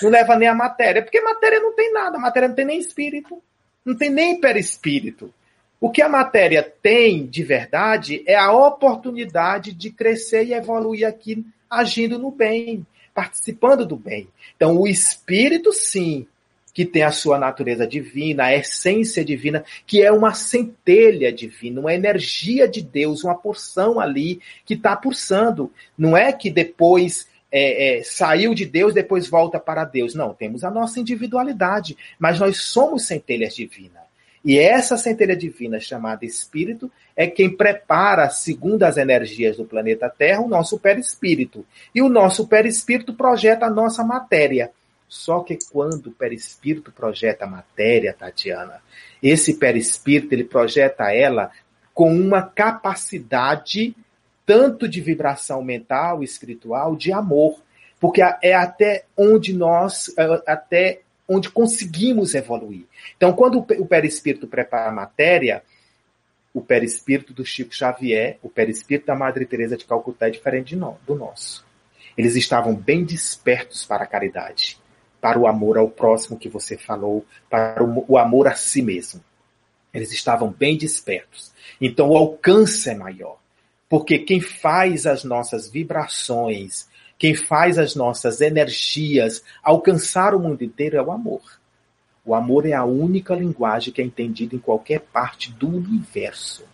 [0.00, 1.02] Não leva nem a matéria.
[1.02, 2.18] Porque matéria não tem nada.
[2.18, 3.42] Matéria não tem nem espírito.
[3.84, 5.34] Não tem nem perispírito.
[5.80, 11.44] O que a matéria tem de verdade é a oportunidade de crescer e evoluir aqui
[11.70, 14.28] agindo no bem, participando do bem.
[14.54, 16.26] Então, o espírito, sim,
[16.74, 21.94] que tem a sua natureza divina, a essência divina, que é uma centelha divina, uma
[21.94, 25.72] energia de Deus, uma porção ali que está pulsando.
[25.96, 30.14] Não é que depois é, é, saiu de Deus, depois volta para Deus.
[30.14, 34.09] Não, temos a nossa individualidade, mas nós somos centelhas divinas.
[34.44, 40.40] E essa centelha divina, chamada Espírito, é quem prepara, segundo as energias do planeta Terra,
[40.40, 41.64] o nosso perispírito.
[41.94, 44.70] E o nosso perispírito projeta a nossa matéria.
[45.06, 48.80] Só que quando o perispírito projeta a matéria, Tatiana,
[49.22, 51.50] esse perispírito ele projeta ela
[51.92, 53.94] com uma capacidade
[54.46, 57.60] tanto de vibração mental, espiritual, de amor,
[58.00, 62.84] porque é até onde nós, é, até onde conseguimos evoluir.
[63.16, 65.62] Então, quando o perispírito prepara a matéria,
[66.52, 71.14] o perispírito do Chico Xavier, o perispírito da Madre Teresa de Calcutá é diferente do
[71.14, 71.64] nosso.
[72.18, 74.80] Eles estavam bem despertos para a caridade
[75.20, 79.22] para o amor ao próximo que você falou, para o, amor a si mesmo.
[79.92, 81.52] Eles estavam bem despertos.
[81.80, 83.38] Então o alcance é maior.
[83.88, 86.88] Porque quem faz as nossas vibrações,
[87.20, 91.42] quem faz as nossas energias alcançar o mundo inteiro é o amor.
[92.24, 96.64] O amor é a única linguagem que é entendida em qualquer parte do universo.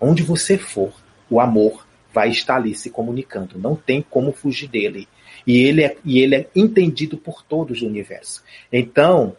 [0.00, 0.92] Onde você for,
[1.30, 3.60] o amor vai estar ali se comunicando.
[3.60, 5.06] Não tem como fugir dele.
[5.46, 8.42] E ele é, e ele é entendido por todos do universo.
[8.72, 9.36] Então,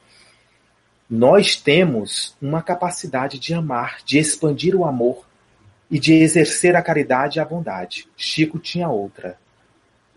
[1.10, 5.27] nós temos uma capacidade de amar, de expandir o amor
[5.91, 8.08] e de exercer a caridade e a bondade.
[8.15, 9.38] Chico tinha outra.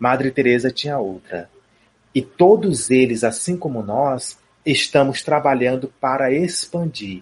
[0.01, 1.47] Madre Teresa tinha outra.
[2.13, 7.21] E todos eles, assim como nós, estamos trabalhando para expandir.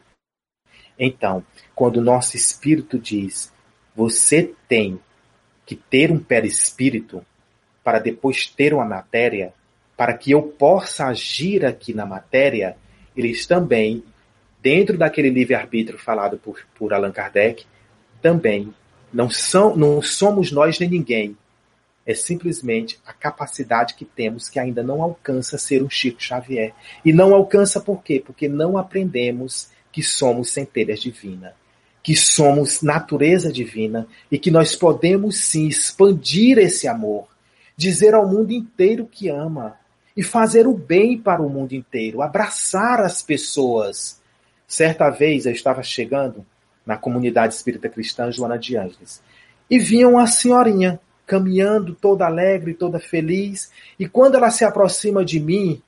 [0.98, 1.44] Então,
[1.76, 3.52] quando o nosso espírito diz:
[3.94, 4.98] você tem
[5.66, 7.22] que ter um perispírito,
[7.84, 9.54] para depois ter uma matéria,
[9.98, 12.78] para que eu possa agir aqui na matéria,
[13.14, 14.06] eles também,
[14.62, 17.66] dentro daquele livre-arbítrio falado por, por Allan Kardec,
[18.22, 18.74] também
[19.12, 21.36] não, são, não somos nós nem ninguém.
[22.10, 26.74] É simplesmente a capacidade que temos que ainda não alcança ser um Chico Xavier.
[27.06, 28.20] E não alcança por quê?
[28.20, 31.54] Porque não aprendemos que somos centelhas divinas,
[32.02, 37.28] que somos natureza divina e que nós podemos sim expandir esse amor
[37.78, 39.78] dizer ao mundo inteiro que ama
[40.18, 44.20] e fazer o bem para o mundo inteiro, abraçar as pessoas.
[44.68, 46.44] Certa vez eu estava chegando
[46.84, 49.22] na comunidade espírita cristã Joana de Ângeles
[49.70, 55.40] e vinha uma senhorinha caminhando toda alegre, toda feliz, e quando ela se aproxima de
[55.40, 55.80] mim,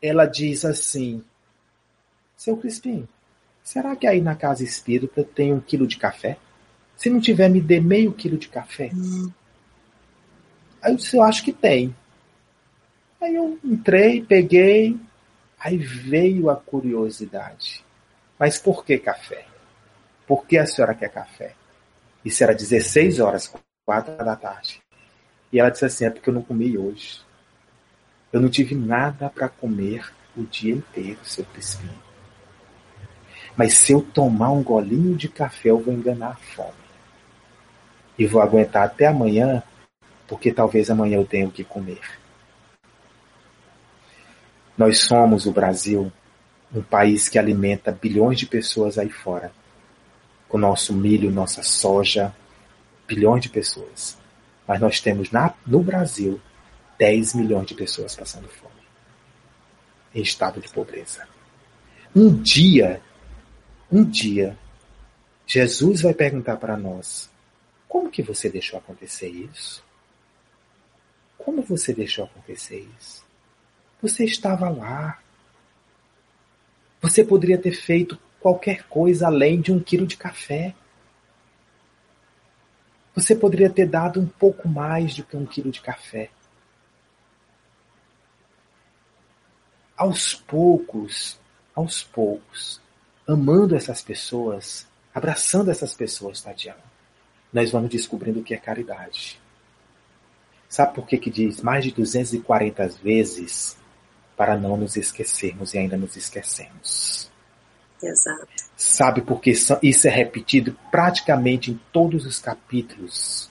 [0.00, 1.22] ela diz assim:
[2.34, 3.06] Seu Crispim,
[3.62, 6.38] será que aí na casa espírita tem um quilo de café?
[6.96, 8.90] Se não tiver, me dê meio quilo de café.
[8.94, 9.30] Hum.
[10.80, 11.94] Aí eu disse, eu acho que tem.
[13.20, 14.98] Aí eu entrei, peguei,
[15.58, 17.84] aí veio a curiosidade.
[18.38, 19.44] Mas por que café?
[20.26, 21.54] Por que a senhora quer café?
[22.24, 23.52] Isso era 16 horas,
[23.84, 24.85] 4 da tarde.
[25.52, 27.20] E ela disse assim: é porque eu não comi hoje.
[28.32, 31.88] Eu não tive nada para comer o dia inteiro, seu Crispim.
[33.56, 36.86] Mas se eu tomar um golinho de café, eu vou enganar a fome.
[38.18, 39.62] E vou aguentar até amanhã
[40.26, 42.00] porque talvez amanhã eu tenha o que comer.
[44.76, 46.12] Nós somos o Brasil,
[46.74, 49.52] um país que alimenta bilhões de pessoas aí fora.
[50.48, 52.34] Com nosso milho, nossa soja,
[53.06, 54.18] bilhões de pessoas.
[54.66, 56.40] Mas nós temos na, no Brasil
[56.98, 58.74] 10 milhões de pessoas passando fome.
[60.14, 61.26] Em estado de pobreza.
[62.14, 63.02] Um dia,
[63.92, 64.56] um dia,
[65.46, 67.30] Jesus vai perguntar para nós:
[67.86, 69.84] como que você deixou acontecer isso?
[71.38, 73.24] Como você deixou acontecer isso?
[74.02, 75.20] Você estava lá.
[77.00, 80.74] Você poderia ter feito qualquer coisa além de um quilo de café.
[83.16, 86.28] Você poderia ter dado um pouco mais do que um quilo de café.
[89.96, 91.40] Aos poucos,
[91.74, 92.78] aos poucos,
[93.26, 96.84] amando essas pessoas, abraçando essas pessoas, Tatiana,
[97.50, 99.40] nós vamos descobrindo o que é caridade.
[100.68, 103.78] Sabe por que, que diz mais de 240 vezes
[104.36, 107.30] para não nos esquecermos e ainda nos esquecemos?
[108.02, 108.65] Exato.
[108.76, 113.50] Sabe por que isso é repetido praticamente em todos os capítulos?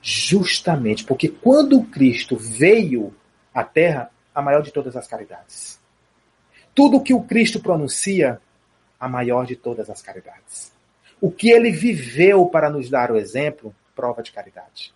[0.00, 3.14] Justamente porque quando Cristo veio
[3.52, 5.78] à Terra, a maior de todas as caridades.
[6.74, 8.40] Tudo que o Cristo pronuncia,
[8.98, 10.72] a maior de todas as caridades.
[11.20, 14.94] O que ele viveu para nos dar o exemplo, prova de caridade.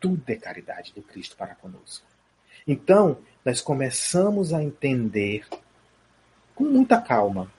[0.00, 2.06] Tudo é caridade do Cristo para conosco.
[2.66, 5.46] Então, nós começamos a entender
[6.54, 7.52] com muita calma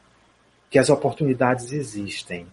[0.70, 2.48] que as oportunidades existem.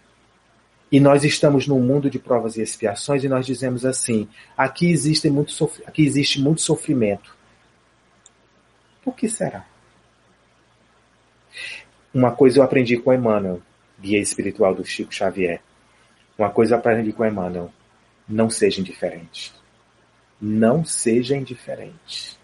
[0.90, 5.29] E nós estamos num mundo de provas e expiações e nós dizemos assim: aqui existe
[5.29, 7.37] muito, aqui existe muito sofrimento.
[9.03, 9.66] Por que será?
[12.12, 13.61] Uma coisa eu aprendi com Emmanuel,
[14.00, 15.61] guia espiritual do Chico Xavier.
[16.38, 17.72] Uma coisa eu aprendi com Emmanuel:
[18.29, 19.53] não seja indiferente.
[20.40, 22.38] Não seja indiferente.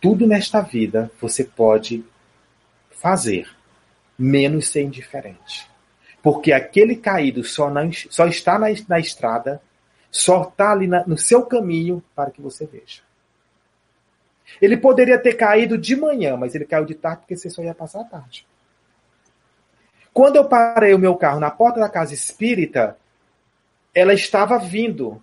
[0.00, 2.04] Tudo nesta vida você pode
[2.90, 3.48] fazer,
[4.22, 5.68] menos ser indiferente.
[6.22, 9.60] Porque aquele caído só, não, só está na, na estrada,
[10.10, 13.02] só está ali na, no seu caminho para que você veja.
[14.60, 17.74] Ele poderia ter caído de manhã, mas ele caiu de tarde porque você só ia
[17.74, 18.46] passar a tarde.
[20.12, 22.96] Quando eu parei o meu carro na porta da casa espírita,
[23.94, 25.22] ela estava vindo.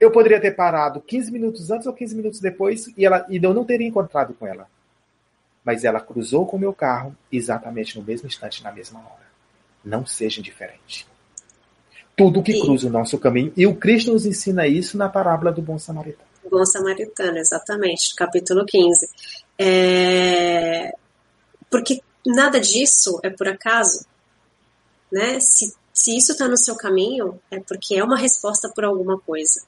[0.00, 3.54] Eu poderia ter parado 15 minutos antes ou 15 minutos depois e, ela, e eu
[3.54, 4.66] não teria encontrado com ela.
[5.68, 9.28] Mas ela cruzou com o meu carro exatamente no mesmo instante, na mesma hora.
[9.84, 11.06] Não seja indiferente.
[12.16, 13.52] Tudo que cruza o nosso caminho.
[13.54, 16.26] E o Cristo nos ensina isso na parábola do bom samaritano.
[16.50, 19.10] Bom samaritano, exatamente, capítulo 15.
[19.58, 20.94] É...
[21.70, 24.06] Porque nada disso é por acaso.
[25.12, 25.38] Né?
[25.38, 29.60] Se, se isso está no seu caminho, é porque é uma resposta por alguma coisa.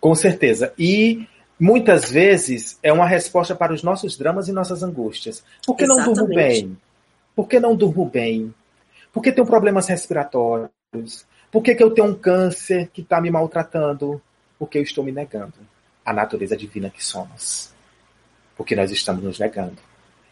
[0.00, 0.74] Com certeza.
[0.76, 5.44] E muitas vezes é uma resposta para os nossos dramas e nossas angústias.
[5.66, 6.06] Por que Exatamente.
[6.06, 6.78] não durmo bem?
[7.34, 8.54] Por que não durmo bem?
[9.12, 11.26] Por que tenho problemas respiratórios?
[11.50, 14.20] Por que, que eu tenho um câncer que está me maltratando?
[14.58, 15.54] Porque eu estou me negando
[16.04, 17.72] a natureza divina que somos.
[18.56, 19.78] Porque nós estamos nos negando.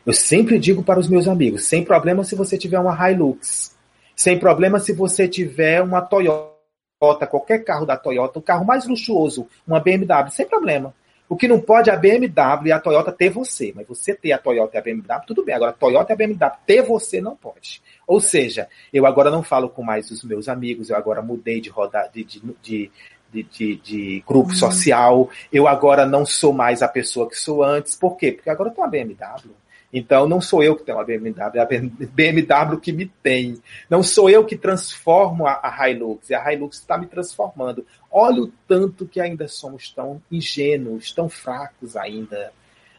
[0.04, 3.76] Eu sempre digo para os meus amigos: sem problema se você tiver uma Hilux,
[4.16, 9.46] sem problema se você tiver uma Toyota, qualquer carro da Toyota, o carro mais luxuoso,
[9.66, 10.92] uma BMW, sem problema.
[11.32, 14.32] O que não pode é a BMW e a Toyota ter você, mas você ter
[14.32, 15.54] a Toyota e a BMW, tudo bem.
[15.54, 17.80] Agora, a Toyota e a BMW ter você não pode.
[18.06, 21.70] Ou seja, eu agora não falo com mais os meus amigos, eu agora mudei de
[21.70, 22.90] rodar de, de,
[23.32, 24.56] de, de, grupo uhum.
[24.56, 27.96] social, eu agora não sou mais a pessoa que sou antes.
[27.96, 28.32] Por quê?
[28.32, 29.54] Porque agora eu tenho uma BMW.
[29.92, 33.56] Então, não sou eu que tenho a BMW, é a BMW que me tem.
[33.90, 37.86] Não sou eu que transformo a, a Hilux, e a Hilux está me transformando.
[38.12, 42.52] Olha o tanto que ainda somos tão ingênuos, tão fracos ainda.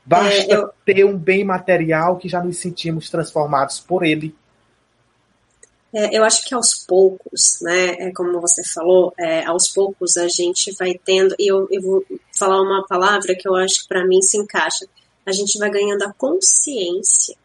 [0.04, 0.70] Basta é, eu...
[0.84, 4.36] ter um bem material que já nos sentimos transformados por ele.
[5.94, 10.28] É, eu acho que aos poucos, né, é como você falou, é, aos poucos a
[10.28, 14.04] gente vai tendo, e eu, eu vou falar uma palavra que eu acho que para
[14.04, 14.88] mim se encaixa,
[15.24, 17.36] a gente vai ganhando a consciência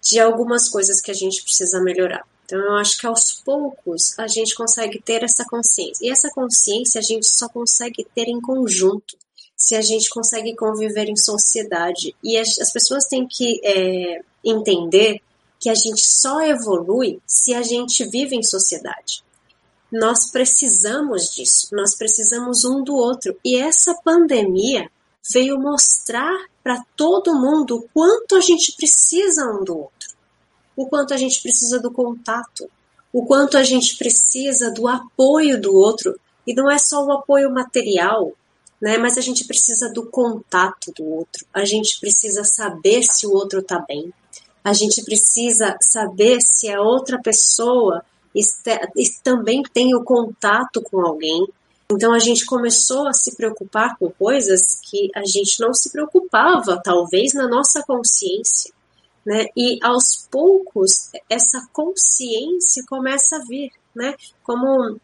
[0.00, 2.26] de algumas coisas que a gente precisa melhorar.
[2.52, 6.06] Então, eu acho que aos poucos a gente consegue ter essa consciência.
[6.06, 9.16] E essa consciência a gente só consegue ter em conjunto,
[9.56, 12.14] se a gente consegue conviver em sociedade.
[12.22, 15.22] E as, as pessoas têm que é, entender
[15.58, 19.24] que a gente só evolui se a gente vive em sociedade.
[19.90, 23.34] Nós precisamos disso, nós precisamos um do outro.
[23.42, 24.90] E essa pandemia
[25.32, 30.01] veio mostrar para todo mundo o quanto a gente precisa um do outro,
[30.82, 32.68] o quanto a gente precisa do contato,
[33.12, 36.18] o quanto a gente precisa do apoio do outro.
[36.46, 38.32] E não é só o apoio material,
[38.80, 38.98] né?
[38.98, 41.46] Mas a gente precisa do contato do outro.
[41.54, 44.12] A gente precisa saber se o outro está bem.
[44.64, 48.80] A gente precisa saber se a outra pessoa está,
[49.22, 51.46] também tem o contato com alguém.
[51.92, 56.80] Então a gente começou a se preocupar com coisas que a gente não se preocupava,
[56.82, 58.72] talvez na nossa consciência,
[59.24, 59.46] né?
[59.56, 64.14] E aos poucos essa consciência começa a vir, né?
[64.42, 65.00] Como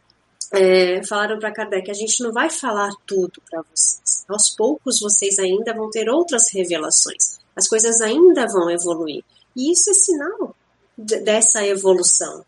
[0.52, 4.24] é, falaram para Kardec, a gente não vai falar tudo para vocês.
[4.28, 7.38] Aos poucos vocês ainda vão ter outras revelações.
[7.54, 9.24] As coisas ainda vão evoluir.
[9.56, 10.54] E isso é sinal
[10.96, 12.44] dessa evolução,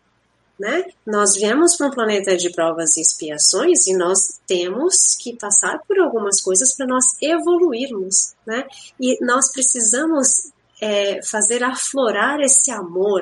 [0.59, 0.83] né?
[1.05, 5.99] Nós viemos para um planeta de provas e expiações e nós temos que passar por
[5.99, 8.65] algumas coisas para nós evoluirmos, né?
[8.99, 10.51] E nós precisamos
[10.81, 13.21] é, fazer aflorar esse amor,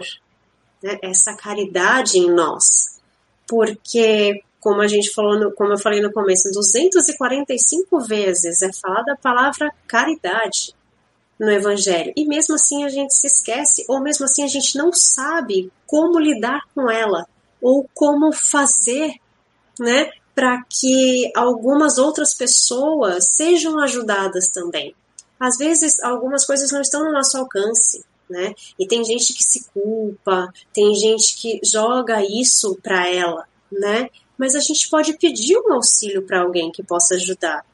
[0.82, 0.98] né?
[1.04, 3.00] essa caridade em nós,
[3.46, 9.14] porque como a gente falou, no, como eu falei no começo, 245 vezes é falada
[9.14, 10.74] a palavra caridade
[11.40, 12.12] no Evangelho.
[12.16, 16.20] E mesmo assim a gente se esquece, ou mesmo assim a gente não sabe como
[16.20, 17.26] lidar com ela,
[17.62, 19.14] ou como fazer,
[19.80, 24.94] né, para que algumas outras pessoas sejam ajudadas também.
[25.40, 28.54] Às vezes algumas coisas não estão no nosso alcance, né?
[28.78, 34.10] E tem gente que se culpa, tem gente que joga isso para ela, né?
[34.38, 37.66] Mas a gente pode pedir um auxílio para alguém que possa ajudar,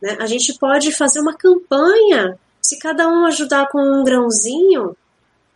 [0.00, 0.16] né?
[0.20, 4.96] A gente pode fazer uma campanha, se cada um ajudar com um grãozinho,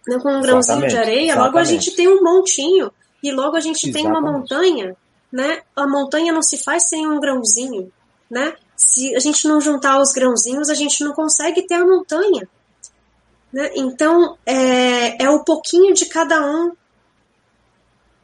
[0.07, 1.47] né, com um grãozinho de areia, exatamente.
[1.47, 2.93] logo a gente tem um montinho
[3.23, 4.03] e logo a gente exatamente.
[4.03, 4.97] tem uma montanha,
[5.31, 5.63] né?
[5.77, 7.93] A montanha não se faz sem um grãozinho,
[8.31, 8.55] né?
[8.85, 12.49] Se a gente não juntar os grãozinhos, a gente não consegue ter a montanha.
[13.53, 13.71] Né?
[13.77, 16.73] Então, é, é o pouquinho de cada um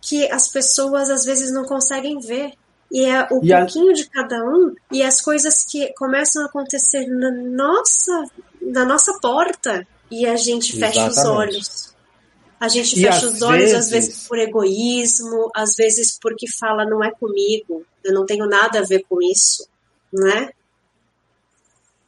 [0.00, 2.52] que as pessoas às vezes não conseguem ver.
[2.90, 3.94] E é o e pouquinho a...
[3.94, 8.24] de cada um e as coisas que começam a acontecer na nossa,
[8.60, 11.18] na nossa porta e a gente fecha Exatamente.
[11.18, 11.94] os olhos.
[12.58, 13.76] A gente e fecha os olhos, vezes...
[13.76, 18.80] às vezes por egoísmo, às vezes porque fala não é comigo, eu não tenho nada
[18.80, 19.68] a ver com isso,
[20.12, 20.50] né?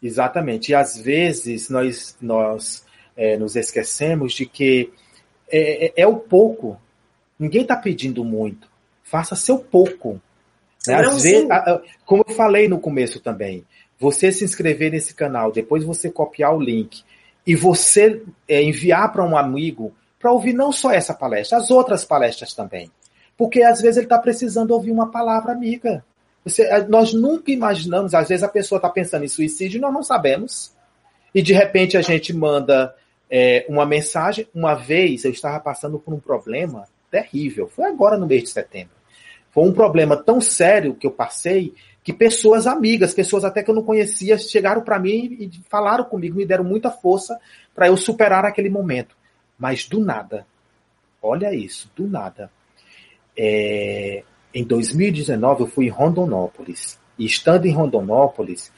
[0.03, 0.73] Exatamente.
[0.73, 2.85] E às vezes nós, nós
[3.17, 4.93] é, nos esquecemos de que
[5.51, 6.81] é, é, é o pouco.
[7.39, 8.69] Ninguém está pedindo muito.
[9.03, 10.21] Faça seu pouco.
[10.87, 10.95] Né?
[10.95, 11.49] Às vezes,
[12.05, 13.67] como eu falei no começo também,
[13.99, 17.03] você se inscrever nesse canal, depois você copiar o link
[17.47, 22.05] e você é, enviar para um amigo para ouvir não só essa palestra, as outras
[22.05, 22.91] palestras também.
[23.37, 26.05] Porque às vezes ele está precisando ouvir uma palavra amiga.
[26.45, 30.03] Você, nós nunca imaginamos, às vezes a pessoa está pensando em suicídio e nós não
[30.03, 30.75] sabemos.
[31.35, 32.95] E de repente a gente manda
[33.31, 34.47] é, uma mensagem.
[34.55, 37.69] Uma vez eu estava passando por um problema terrível.
[37.69, 38.95] Foi agora no mês de setembro.
[39.51, 43.75] Foi um problema tão sério que eu passei que pessoas amigas, pessoas até que eu
[43.75, 47.39] não conhecia, chegaram para mim e falaram comigo, me deram muita força
[47.75, 49.15] para eu superar aquele momento.
[49.59, 50.47] Mas do nada,
[51.23, 52.51] olha isso, do nada.
[53.37, 54.25] É,
[54.55, 56.99] em 2019 eu fui em Rondonópolis.
[57.19, 58.73] E estando em Rondonópolis,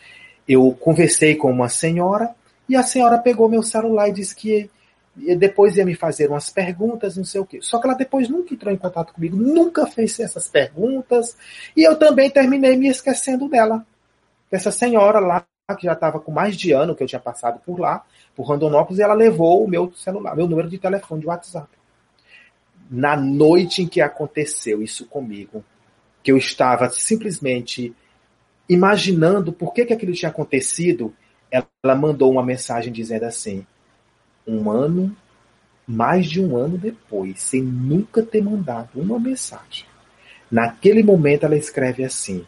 [0.46, 2.34] eu conversei com uma senhora
[2.68, 4.70] e a senhora pegou meu celular e disse que
[5.14, 7.58] depois ia me fazer umas perguntas, não sei o quê.
[7.60, 11.36] Só que ela depois nunca entrou em contato comigo, nunca fez essas perguntas.
[11.76, 13.84] E eu também terminei me esquecendo dela.
[14.50, 15.46] Dessa senhora lá,
[15.78, 18.04] que já estava com mais de ano que eu tinha passado por lá,
[18.34, 21.68] por Rondonópolis, e ela levou o meu celular, meu número de telefone de WhatsApp.
[22.90, 25.64] Na noite em que aconteceu isso comigo,
[26.22, 27.94] que eu estava simplesmente
[28.68, 31.14] imaginando por que, que aquilo tinha acontecido,
[31.50, 33.66] ela mandou uma mensagem dizendo assim:
[34.46, 35.14] um ano,
[35.86, 39.86] mais de um ano depois, sem nunca ter mandado uma mensagem.
[40.50, 42.46] Naquele momento ela escreve assim: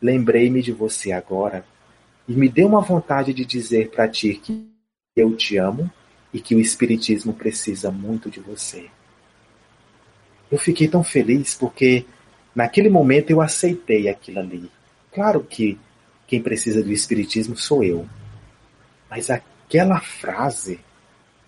[0.00, 1.64] Lembrei-me de você agora
[2.28, 4.68] e me deu uma vontade de dizer para ti que
[5.16, 5.90] eu te amo
[6.32, 8.90] e que o Espiritismo precisa muito de você.
[10.52, 12.04] Eu fiquei tão feliz porque
[12.54, 14.70] naquele momento eu aceitei aquilo ali.
[15.10, 15.80] Claro que
[16.26, 18.06] quem precisa do Espiritismo sou eu.
[19.08, 20.78] Mas aquela frase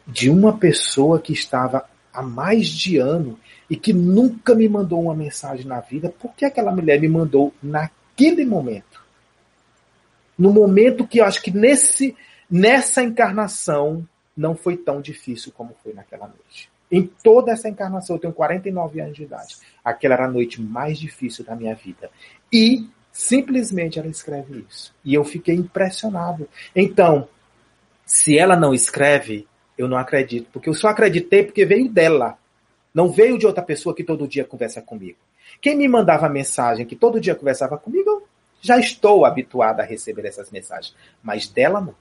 [0.07, 1.85] de uma pessoa que estava
[2.15, 3.39] há mais de ano
[3.69, 7.53] e que nunca me mandou uma mensagem na vida, por que aquela mulher me mandou
[7.63, 9.05] naquele momento?
[10.39, 12.17] No momento que eu acho que nesse,
[12.51, 16.74] nessa encarnação não foi tão difícil como foi naquela noite.
[16.91, 19.57] Em toda essa encarnação, eu tenho 49 anos de idade.
[19.85, 22.11] Aquela era a noite mais difícil da minha vida.
[22.53, 24.95] E simplesmente ela escreve isso.
[25.05, 26.49] E eu fiquei impressionado.
[26.75, 27.29] Então,
[28.05, 32.39] se ela não escreve, eu não acredito, porque eu só acreditei porque veio dela.
[32.93, 35.19] Não veio de outra pessoa que todo dia conversa comigo.
[35.61, 38.29] Quem me mandava mensagem que todo dia conversava comigo, eu
[38.61, 40.95] já estou habituada a receber essas mensagens.
[41.23, 41.95] Mas dela não.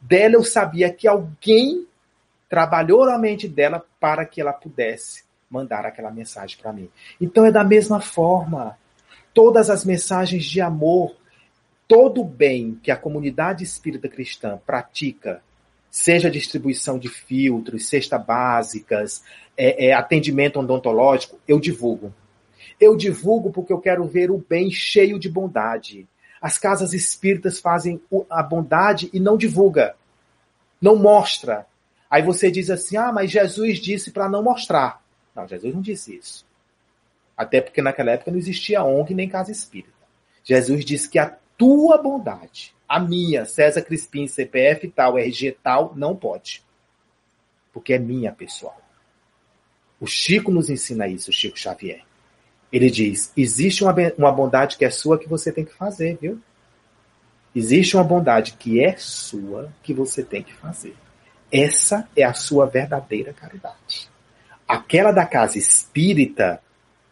[0.00, 1.85] Dela eu sabia que alguém
[2.48, 6.88] trabalhou a mente dela para que ela pudesse mandar aquela mensagem para mim.
[7.20, 8.78] Então é da mesma forma.
[9.32, 11.14] Todas as mensagens de amor
[11.88, 15.42] todo o bem que a comunidade espírita cristã pratica,
[15.90, 19.22] seja distribuição de filtros, cesta básicas,
[19.56, 22.12] é, é, atendimento odontológico, eu divulgo.
[22.78, 26.06] Eu divulgo porque eu quero ver o bem cheio de bondade.
[26.40, 29.94] As casas espíritas fazem a bondade e não divulga,
[30.80, 31.66] não mostra.
[32.10, 35.02] Aí você diz assim: ah, mas Jesus disse para não mostrar.
[35.34, 36.46] Não, Jesus não disse isso.
[37.36, 39.92] Até porque naquela época não existia ONG nem casa espírita.
[40.42, 42.74] Jesus disse que a tua bondade.
[42.88, 46.64] A minha, César Crispim, CPF tal, RG tal, não pode.
[47.72, 48.80] Porque é minha, pessoal.
[50.00, 52.02] O Chico nos ensina isso, o Chico Xavier.
[52.72, 56.40] Ele diz: existe uma, uma bondade que é sua que você tem que fazer, viu?
[57.54, 60.94] Existe uma bondade que é sua que você tem que fazer.
[61.50, 64.08] Essa é a sua verdadeira caridade.
[64.66, 66.60] Aquela da casa espírita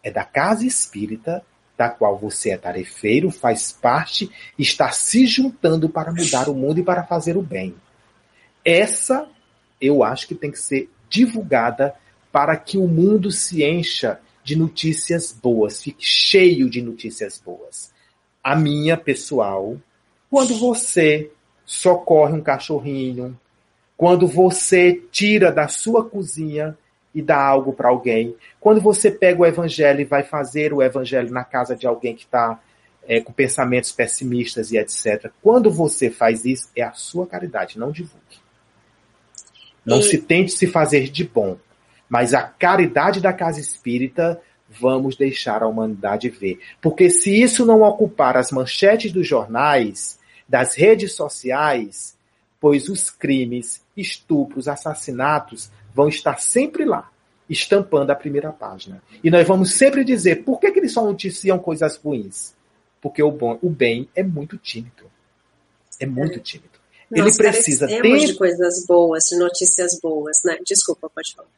[0.03, 1.45] é da casa espírita
[1.77, 6.85] da qual você é tarefeiro, faz parte, está se juntando para mudar o mundo e
[6.85, 7.75] para fazer o bem.
[8.65, 9.29] Essa
[9.81, 11.95] eu acho que tem que ser divulgada
[12.31, 17.93] para que o mundo se encha de notícias boas, fique cheio de notícias boas.
[18.43, 19.77] A minha pessoal,
[20.31, 21.31] quando você
[21.65, 23.39] socorre um cachorrinho,
[23.97, 26.77] quando você tira da sua cozinha
[27.15, 31.31] e dá algo para alguém, quando você pega o evangelho e vai fazer o evangelho
[31.31, 32.61] na casa de alguém que está
[33.07, 35.31] é, com pensamentos pessimistas e etc.
[35.43, 38.39] Quando você faz isso, é a sua caridade, não divulgue.
[39.85, 40.03] Não e...
[40.03, 41.57] se tente se fazer de bom,
[42.09, 46.59] mas a caridade da casa espírita vamos deixar a humanidade ver.
[46.81, 50.19] Porque se isso não ocupar as manchetes dos jornais,
[50.49, 52.17] das redes sociais,
[52.61, 57.11] pois os crimes, estupros, assassinatos vão estar sempre lá,
[57.49, 59.03] estampando a primeira página.
[59.23, 62.55] E nós vamos sempre dizer por que, que eles só noticiam coisas ruins?
[63.01, 65.05] Porque o, bom, o bem é muito tímido.
[66.01, 66.43] É muito é.
[66.43, 66.75] tímido.
[67.11, 68.03] Nós Ele precisa ter.
[68.03, 70.57] de coisas boas, de notícias boas, né?
[70.67, 71.49] Desculpa, pode falar.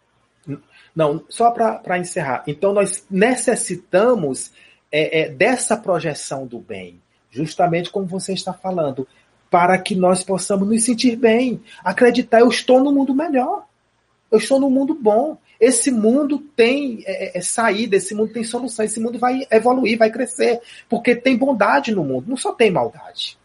[0.95, 2.43] Não, só para encerrar.
[2.47, 4.51] Então, nós necessitamos
[4.91, 9.07] é, é, dessa projeção do bem, justamente como você está falando,
[9.57, 13.64] para que nós possamos nos sentir bem, acreditar, eu estou no mundo melhor,
[14.30, 15.38] eu estou no mundo bom.
[15.59, 20.11] Esse mundo tem é, é, saída, esse mundo tem solução, esse mundo vai evoluir, vai
[20.11, 23.38] crescer, porque tem bondade no mundo, não só tem maldade.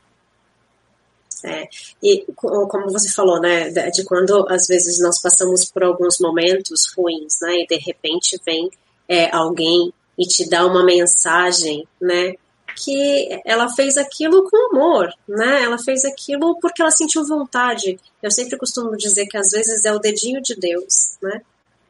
[1.46, 1.70] É,
[2.04, 7.38] e como você falou, né, de quando às vezes nós passamos por alguns momentos ruins,
[7.42, 8.70] né, e de repente vem
[9.08, 12.34] é, alguém e te dá uma mensagem, né,
[12.76, 18.00] que ela fez aquilo com amor, né, ela fez aquilo porque ela sentiu vontade.
[18.22, 21.42] Eu sempre costumo dizer que às vezes é o dedinho de Deus, né,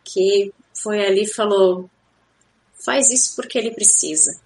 [0.04, 1.90] que foi ali e falou,
[2.84, 4.40] faz isso porque ele precisa,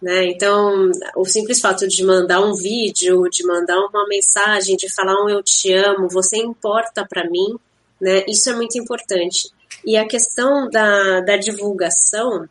[0.00, 0.26] né?
[0.26, 5.28] Então, o simples fato de mandar um vídeo, de mandar uma mensagem, de falar um
[5.28, 7.56] eu te amo, você importa para mim,
[8.00, 8.24] né?
[8.28, 9.50] Isso é muito importante.
[9.84, 12.48] E a questão da, da divulgação,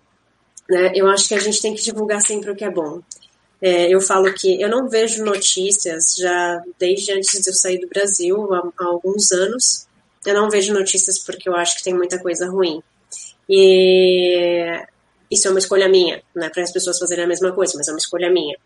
[0.70, 0.92] né?
[0.96, 3.02] Eu acho que a gente tem que divulgar sempre o que é bom.
[3.62, 7.88] É, eu falo que eu não vejo notícias já desde antes de eu sair do
[7.88, 9.88] Brasil, há, há alguns anos.
[10.26, 12.82] Eu não vejo notícias porque eu acho que tem muita coisa ruim.
[13.47, 14.82] E
[15.32, 17.88] isso é uma escolha minha, não é para as pessoas fazerem a mesma coisa, mas
[17.88, 18.57] é uma escolha minha.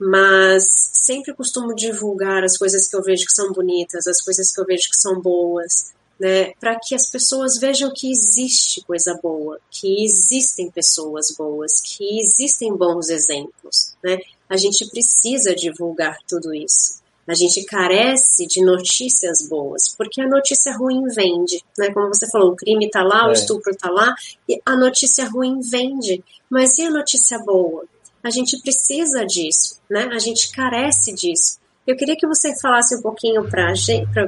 [0.00, 4.60] Mas sempre costumo divulgar as coisas que eu vejo que são bonitas, as coisas que
[4.60, 9.60] eu vejo que são boas, né, para que as pessoas vejam que existe coisa boa,
[9.70, 14.18] que existem pessoas boas, que existem bons exemplos, né?
[14.48, 16.98] A gente precisa divulgar tudo isso.
[17.26, 21.90] A gente carece de notícias boas, porque a notícia ruim vende, né?
[21.92, 23.28] Como você falou, o crime está lá, é.
[23.28, 24.14] o estupro está lá,
[24.48, 26.24] e a notícia ruim vende.
[26.48, 27.84] Mas e a notícia boa?
[28.24, 30.08] A gente precisa disso, né?
[30.10, 31.58] A gente carece disso.
[31.86, 33.72] Eu queria que você falasse um pouquinho para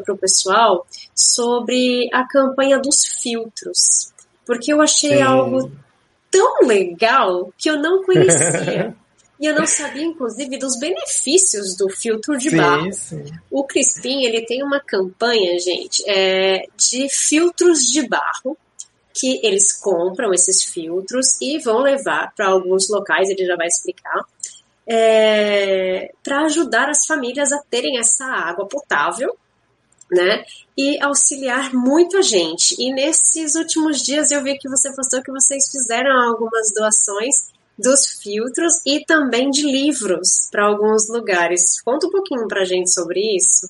[0.08, 4.12] o pessoal sobre a campanha dos filtros,
[4.46, 5.22] porque eu achei Sim.
[5.22, 5.72] algo
[6.30, 8.94] tão legal que eu não conhecia.
[9.40, 12.92] E eu não sabia, inclusive, dos benefícios do filtro de sim, barro.
[12.92, 13.24] Sim.
[13.50, 18.54] O Crispim, ele tem uma campanha, gente, é, de filtros de barro,
[19.14, 24.24] que eles compram esses filtros e vão levar para alguns locais, ele já vai explicar,
[24.86, 29.34] é, para ajudar as famílias a terem essa água potável,
[30.12, 30.44] né?
[30.76, 32.74] E auxiliar muita gente.
[32.78, 37.50] E nesses últimos dias eu vi que você postou que vocês fizeram algumas doações
[37.80, 41.80] dos filtros e também de livros para alguns lugares.
[41.82, 43.68] Conta um pouquinho para a gente sobre isso.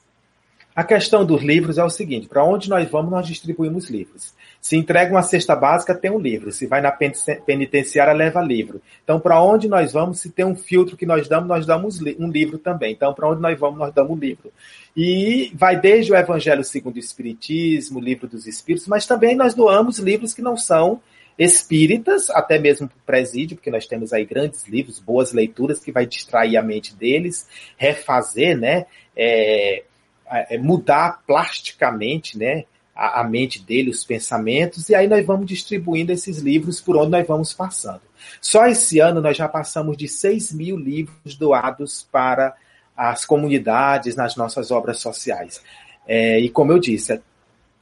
[0.75, 4.33] A questão dos livros é o seguinte: para onde nós vamos, nós distribuímos livros.
[4.61, 6.53] Se entrega uma cesta básica, tem um livro.
[6.53, 8.81] Se vai na penitenciária, leva livro.
[9.03, 12.31] Então, para onde nós vamos, se tem um filtro que nós damos, nós damos um
[12.31, 12.93] livro também.
[12.93, 14.53] Então, para onde nós vamos, nós damos um livro.
[14.95, 19.55] E vai desde o Evangelho segundo o Espiritismo, o Livro dos Espíritos, mas também nós
[19.55, 21.01] doamos livros que não são
[21.41, 25.91] espíritas, até mesmo para o presídio, porque nós temos aí grandes livros, boas leituras que
[25.91, 28.85] vai distrair a mente deles, refazer, né,
[29.17, 29.83] é,
[30.31, 32.65] é, mudar plasticamente, né,
[32.95, 37.27] a, mente dele, os pensamentos, e aí nós vamos distribuindo esses livros por onde nós
[37.27, 38.03] vamos passando.
[38.39, 42.55] Só esse ano nós já passamos de 6 mil livros doados para
[42.95, 45.63] as comunidades nas nossas obras sociais.
[46.07, 47.19] É, e como eu disse,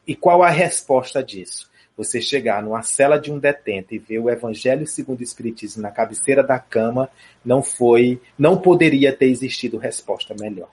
[0.06, 1.68] e qual a resposta disso?
[1.98, 5.90] Você chegar numa cela de um detento e ver o Evangelho segundo o Espiritismo na
[5.90, 7.10] cabeceira da cama,
[7.44, 10.70] não foi, não poderia ter existido resposta melhor.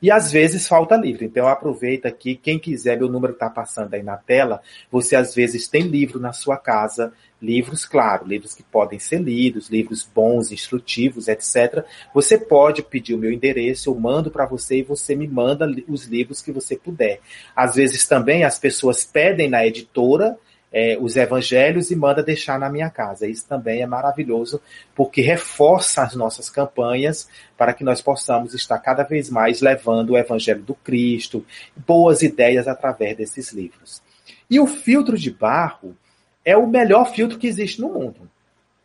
[0.00, 1.24] E às vezes falta livro.
[1.24, 4.60] Então aproveita aqui, quem quiser, meu número está passando aí na tela.
[4.90, 9.68] Você às vezes tem livro na sua casa, livros, claro, livros que podem ser lidos,
[9.68, 11.84] livros bons, instrutivos, etc.
[12.14, 16.04] Você pode pedir o meu endereço, eu mando para você e você me manda os
[16.06, 17.20] livros que você puder.
[17.54, 20.38] Às vezes também as pessoas pedem na editora
[20.76, 23.28] é, os evangelhos e manda deixar na minha casa.
[23.28, 24.60] Isso também é maravilhoso,
[24.92, 30.18] porque reforça as nossas campanhas para que nós possamos estar cada vez mais levando o
[30.18, 31.46] evangelho do Cristo,
[31.86, 34.02] boas ideias através desses livros.
[34.50, 35.96] E o filtro de barro
[36.44, 38.28] é o melhor filtro que existe no mundo.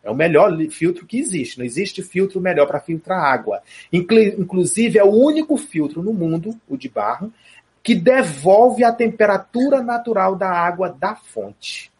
[0.03, 1.57] É o melhor filtro que existe.
[1.57, 3.61] Não existe filtro melhor para filtrar água.
[3.91, 7.33] Inclusive, é o único filtro no mundo, o de barro,
[7.81, 11.91] que devolve a temperatura natural da água da fonte,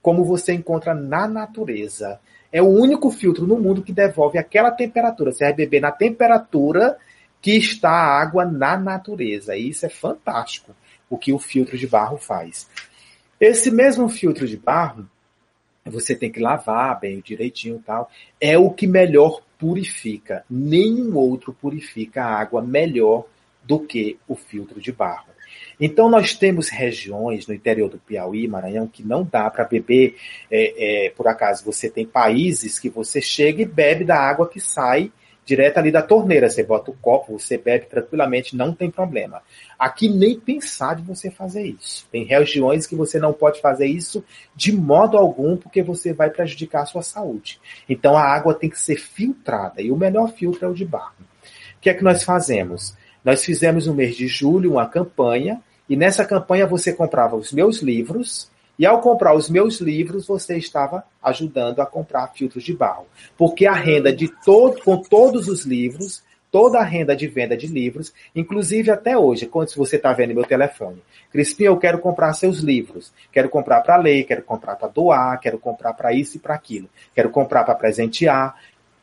[0.00, 2.20] como você encontra na natureza.
[2.52, 5.32] É o único filtro no mundo que devolve aquela temperatura.
[5.32, 6.98] Você vai beber na temperatura
[7.40, 9.56] que está a água na natureza.
[9.56, 10.74] E isso é fantástico,
[11.08, 12.68] o que o filtro de barro faz.
[13.40, 15.08] Esse mesmo filtro de barro,
[15.84, 18.08] você tem que lavar bem direitinho e tal,
[18.40, 20.44] é o que melhor purifica.
[20.48, 23.26] Nenhum outro purifica a água melhor
[23.64, 25.32] do que o filtro de barro.
[25.80, 30.16] Então, nós temos regiões no interior do Piauí, Maranhão, que não dá para beber.
[30.50, 34.60] É, é, por acaso, você tem países que você chega e bebe da água que
[34.60, 35.10] sai
[35.44, 36.48] direto ali da torneira.
[36.48, 39.42] Você bota o copo, você bebe tranquilamente, não tem problema.
[39.78, 42.06] Aqui nem pensar de você fazer isso.
[42.10, 46.82] Tem regiões que você não pode fazer isso de modo algum, porque você vai prejudicar
[46.82, 47.60] a sua saúde.
[47.88, 51.14] Então a água tem que ser filtrada e o melhor filtro é o de barro.
[51.20, 52.96] O que é que nós fazemos?
[53.24, 57.82] Nós fizemos no mês de julho uma campanha, e nessa campanha você comprava os meus
[57.82, 63.06] livros, e ao comprar os meus livros, você estava ajudando a comprar filtros de barro.
[63.36, 67.66] Porque a renda de todo, com todos os livros, toda a renda de venda de
[67.66, 71.02] livros, inclusive até hoje, quando você está vendo meu telefone.
[71.30, 73.10] Crispim, eu quero comprar seus livros.
[73.32, 76.90] Quero comprar para ler, quero comprar para doar, quero comprar para isso e para aquilo.
[77.14, 78.54] Quero comprar para presentear.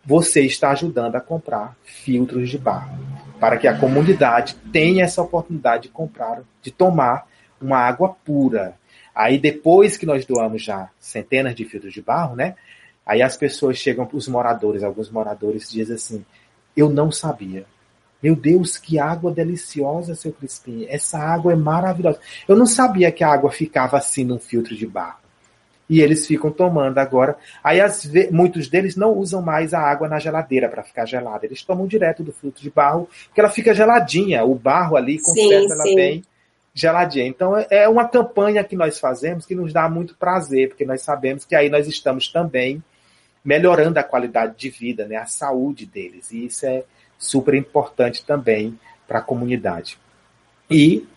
[0.09, 2.97] Você está ajudando a comprar filtros de barro
[3.39, 7.27] para que a comunidade tenha essa oportunidade de comprar, de tomar
[7.61, 8.73] uma água pura.
[9.13, 12.55] Aí depois que nós doamos já centenas de filtros de barro, né?
[13.05, 16.25] Aí as pessoas chegam para os moradores, alguns moradores dizem assim:
[16.75, 17.67] "Eu não sabia.
[18.21, 20.87] Meu Deus, que água deliciosa, seu Crispim.
[20.89, 22.19] Essa água é maravilhosa.
[22.47, 25.28] Eu não sabia que a água ficava assim num filtro de barro
[25.89, 27.35] e eles ficam tomando agora.
[27.63, 31.63] Aí as, muitos deles não usam mais a água na geladeira para ficar gelada, eles
[31.63, 35.83] tomam direto do fruto de barro, porque ela fica geladinha, o barro ali conserva ela
[35.95, 36.23] bem
[36.73, 37.25] geladinha.
[37.25, 41.01] Então é, é uma campanha que nós fazemos que nos dá muito prazer, porque nós
[41.01, 42.83] sabemos que aí nós estamos também
[43.43, 46.83] melhorando a qualidade de vida, né, a saúde deles, e isso é
[47.17, 48.77] super importante também
[49.07, 49.97] para a comunidade.
[50.69, 51.07] E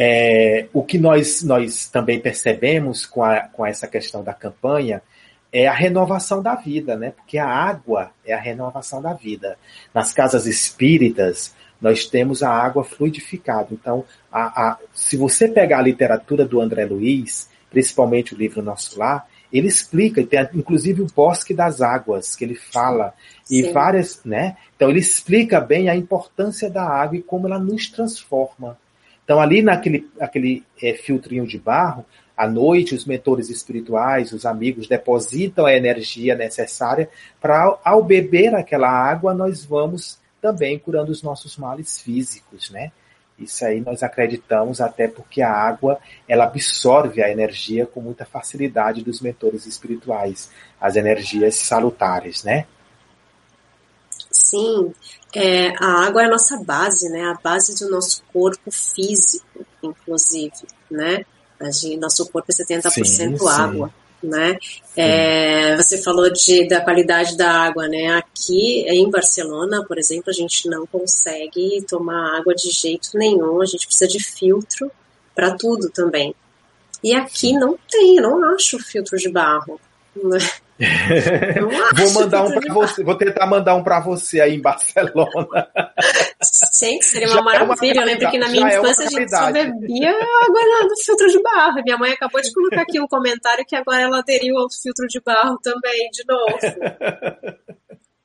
[0.00, 5.02] é, o que nós, nós também percebemos com, a, com essa questão da campanha
[5.52, 7.10] é a renovação da vida, né?
[7.10, 9.58] Porque a água é a renovação da vida.
[9.92, 13.68] Nas casas espíritas, nós temos a água fluidificada.
[13.72, 18.96] Então, a, a, se você pegar a literatura do André Luiz, principalmente o livro Nosso
[18.98, 23.14] Lar, ele explica, tem inclusive o Bosque das Águas, que ele fala,
[23.50, 23.72] e Sim.
[23.72, 24.56] várias, né?
[24.76, 28.78] Então, ele explica bem a importância da água e como ela nos transforma.
[29.28, 32.02] Então, ali naquele aquele, é, filtrinho de barro,
[32.34, 38.88] à noite, os mentores espirituais, os amigos, depositam a energia necessária para, ao beber aquela
[38.88, 42.90] água, nós vamos também curando os nossos males físicos, né?
[43.38, 49.04] Isso aí nós acreditamos até porque a água ela absorve a energia com muita facilidade
[49.04, 50.50] dos mentores espirituais,
[50.80, 52.64] as energias salutares, né?
[54.30, 54.92] Sim,
[55.34, 57.22] é, a água é a nossa base, né?
[57.24, 61.24] A base do nosso corpo físico, inclusive, né?
[61.60, 64.28] A gente, nosso corpo é 70% sim, água, sim.
[64.28, 64.58] né?
[64.96, 68.16] É, você falou de, da qualidade da água, né?
[68.16, 73.60] Aqui em Barcelona, por exemplo, a gente não consegue tomar água de jeito nenhum.
[73.60, 74.90] A gente precisa de filtro
[75.34, 76.34] para tudo também.
[77.02, 79.80] E aqui não tem, não acho filtro de barro.
[80.16, 80.38] Né?
[81.96, 85.68] Vou mandar um para você, vou tentar mandar um para você aí em Barcelona.
[86.78, 88.00] Gente, seria uma já maravilha.
[88.00, 90.88] É uma eu lembro que na minha é infância é a gente só bebia água
[90.88, 91.82] no filtro de barro.
[91.84, 95.20] Minha mãe acabou de colocar aqui um comentário que agora ela aderiu ao filtro de
[95.20, 96.58] barro também, de novo.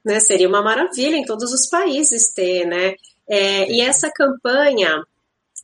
[0.05, 2.93] né, seria uma maravilha em todos os países ter, né?
[3.27, 5.03] É, e essa campanha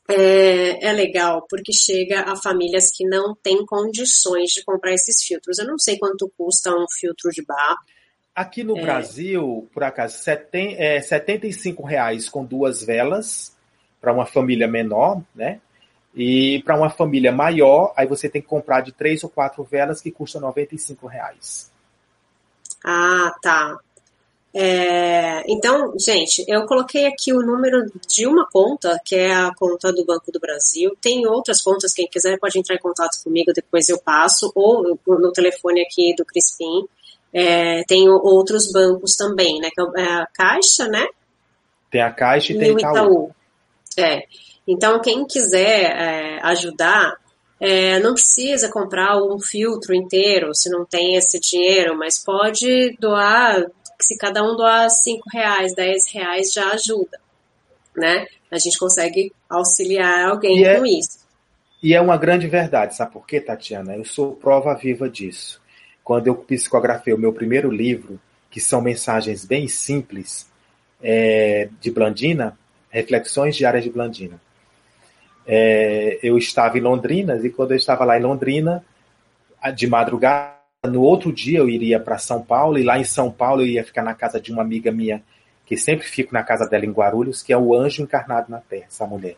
[0.09, 5.59] é, é, legal porque chega a famílias que não têm condições de comprar esses filtros.
[5.59, 7.77] Eu não sei quanto custa um filtro de bar.
[8.35, 8.81] Aqui no é...
[8.81, 13.55] Brasil, por acaso, seten, é, 75 reais com duas velas
[14.01, 15.59] para uma família menor, né?
[16.15, 20.01] E para uma família maior, aí você tem que comprar de três ou quatro velas
[20.01, 21.71] que custa 95 reais.
[22.83, 23.77] Ah, tá.
[24.53, 29.93] É, então, gente, eu coloquei aqui o número de uma conta, que é a conta
[29.93, 30.97] do Banco do Brasil.
[30.99, 35.31] Tem outras contas, quem quiser pode entrar em contato comigo, depois eu passo, ou no
[35.31, 36.87] telefone aqui do Crispim.
[37.31, 39.69] É, tem outros bancos também, né?
[39.69, 41.05] Que é a Caixa, né?
[41.91, 42.93] Tem a Caixa e, e tem o Itaú.
[42.93, 43.31] Itaú.
[43.97, 44.23] É.
[44.67, 47.15] Então, quem quiser é, ajudar,
[47.59, 53.65] é, não precisa comprar um filtro inteiro se não tem esse dinheiro, mas pode doar,
[54.01, 57.19] se cada um doar 5 reais, 10 reais já ajuda,
[57.95, 58.27] né?
[58.51, 61.19] A gente consegue auxiliar alguém e com é, isso.
[61.81, 63.95] E é uma grande verdade, sabe por quê, Tatiana?
[63.95, 65.61] Eu sou prova viva disso.
[66.03, 68.19] Quando eu psicografei o meu primeiro livro,
[68.49, 70.49] que são mensagens bem simples,
[71.01, 72.57] é, de Blandina,
[72.89, 74.41] Reflexões Diárias de Blandina.
[75.45, 78.83] É, eu estava em Londrina e quando eu estava lá em Londrina,
[79.75, 83.61] de madrugada, no outro dia eu iria para São Paulo e lá em São Paulo
[83.61, 85.21] eu ia ficar na casa de uma amiga minha,
[85.65, 88.85] que sempre fico na casa dela em Guarulhos, que é o anjo encarnado na terra,
[88.87, 89.35] essa mulher.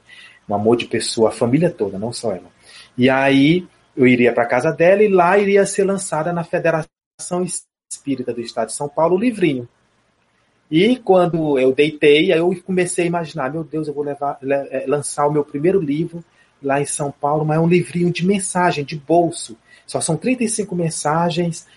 [0.48, 2.50] Um amor de pessoa, a família toda, não só ela.
[2.98, 7.44] E aí eu iria para casa dela e lá iria ser lançada na Federação
[7.92, 9.68] Espírita do Estado de São Paulo o livrinho.
[10.70, 14.86] E quando eu deitei, aí eu comecei a imaginar, meu Deus, eu vou levar, é,
[14.88, 16.24] lançar o meu primeiro livro
[16.64, 19.58] lá em São Paulo, mas é um livrinho de mensagem, de bolso.
[19.86, 21.68] Só são 35 mensagens,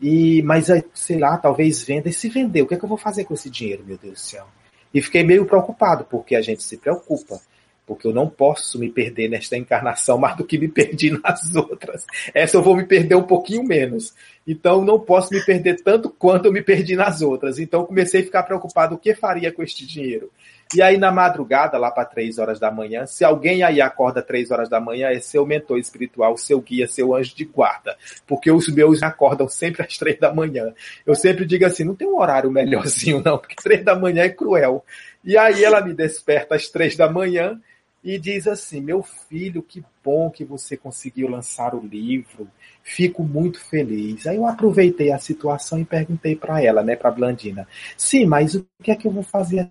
[0.00, 2.08] e mas sei lá, talvez venda.
[2.08, 4.14] E se vender, o que, é que eu vou fazer com esse dinheiro, meu Deus
[4.14, 4.46] do céu?
[4.92, 7.40] E fiquei meio preocupado, porque a gente se preocupa
[7.86, 12.04] porque eu não posso me perder nesta encarnação mais do que me perdi nas outras.
[12.32, 14.14] Essa eu vou me perder um pouquinho menos.
[14.46, 17.58] Então não posso me perder tanto quanto eu me perdi nas outras.
[17.58, 20.30] Então comecei a ficar preocupado o que faria com este dinheiro.
[20.74, 24.50] E aí na madrugada, lá para três horas da manhã, se alguém aí acorda três
[24.50, 27.96] horas da manhã, é seu mentor espiritual, seu guia, seu anjo de guarda.
[28.26, 30.72] Porque os meus acordam sempre às três da manhã.
[31.06, 34.28] Eu sempre digo assim, não tem um horário melhorzinho não, porque três da manhã é
[34.28, 34.84] cruel.
[35.24, 37.60] E aí ela me desperta às três da manhã
[38.04, 42.46] e diz assim: Meu filho, que bom que você conseguiu lançar o livro,
[42.82, 44.26] fico muito feliz.
[44.26, 47.66] Aí eu aproveitei a situação e perguntei para ela, né, para Blandina:
[47.96, 49.70] Sim, mas o que é que eu vou fazer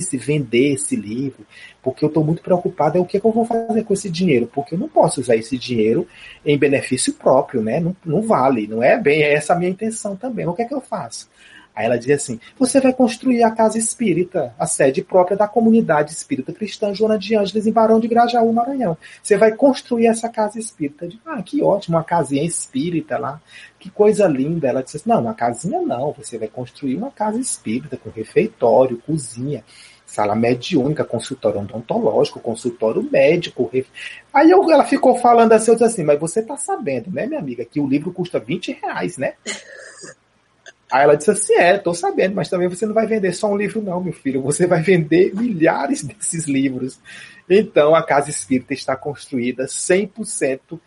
[0.00, 1.46] se vender esse livro?
[1.82, 4.10] Porque eu estou muito preocupado, é o que, é que eu vou fazer com esse
[4.10, 4.50] dinheiro?
[4.52, 6.06] Porque eu não posso usar esse dinheiro
[6.44, 7.80] em benefício próprio, né?
[7.80, 10.46] Não, não vale, não é bem essa a minha intenção também.
[10.46, 11.28] O que é que eu faço?
[11.74, 16.12] Aí ela diz assim: você vai construir a casa espírita, a sede própria da comunidade
[16.12, 18.96] espírita cristã Joana de Ângeles, em Barão de Grajaú, Maranhão.
[19.22, 21.08] Você vai construir essa casa espírita.
[21.24, 23.40] ah, que ótimo, uma casinha espírita lá.
[23.78, 24.68] Que coisa linda.
[24.68, 26.12] Ela disse assim: não, uma casinha não.
[26.12, 29.64] Você vai construir uma casa espírita com refeitório, cozinha
[30.12, 33.70] sala mediúnica, consultório odontológico, consultório médico.
[34.32, 37.40] Aí eu, ela ficou falando assim, eu disse assim, mas você tá sabendo, né, minha
[37.40, 39.32] amiga, que o livro custa 20 reais, né?
[40.92, 43.56] Aí ela disse assim: É, tô sabendo, mas também você não vai vender só um
[43.56, 44.42] livro, não, meu filho.
[44.42, 47.00] Você vai vender milhares desses livros.
[47.48, 50.78] Então, a Casa Espírita está construída 100%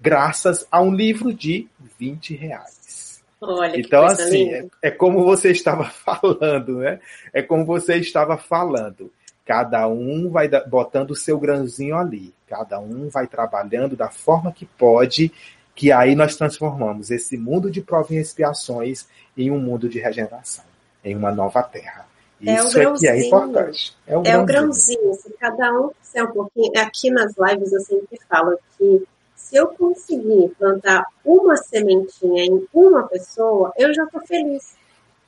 [0.00, 1.68] graças a um livro de
[1.98, 3.22] 20 reais.
[3.40, 6.98] Olha, então, assim, é, é, como você estava falando, né?
[7.32, 9.12] É como você estava falando.
[9.46, 12.34] Cada um vai botando o seu grãozinho ali.
[12.48, 15.32] Cada um vai trabalhando da forma que pode
[15.80, 20.62] que aí nós transformamos esse mundo de provas e expiações em um mundo de regeneração,
[21.02, 22.06] em uma nova terra.
[22.44, 23.96] É Isso é que é importante.
[24.06, 24.42] É o, é grãozinho.
[24.42, 25.14] o grãozinho.
[25.14, 26.70] Se cada um fizer um pouquinho.
[26.76, 33.04] Aqui nas lives eu sempre falo que se eu conseguir plantar uma sementinha em uma
[33.04, 34.74] pessoa, eu já estou feliz.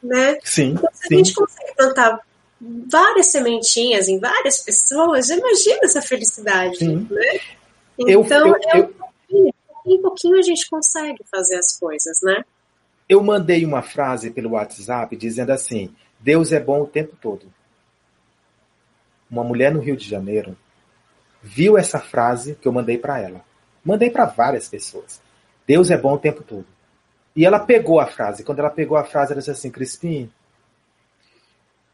[0.03, 0.37] Né?
[0.45, 1.15] Sim, então, se sim.
[1.15, 2.21] a gente consegue plantar
[2.61, 6.77] várias sementinhas em várias pessoas, imagina essa felicidade.
[6.77, 7.09] Sim.
[7.11, 7.41] Né?
[7.99, 9.02] Então, eu, eu, eu,
[9.87, 12.45] em pouquinho a gente consegue fazer as coisas, né?
[13.09, 17.53] Eu mandei uma frase pelo WhatsApp dizendo assim: Deus é bom o tempo todo.
[19.31, 20.57] Uma mulher no Rio de Janeiro
[21.43, 23.45] viu essa frase que eu mandei para ela.
[23.85, 25.21] Mandei para várias pessoas.
[25.67, 26.67] Deus é bom o tempo todo.
[27.35, 28.45] E ela pegou a frase.
[28.45, 30.31] Quando ela pegou a frase, ela disse assim: Crispim,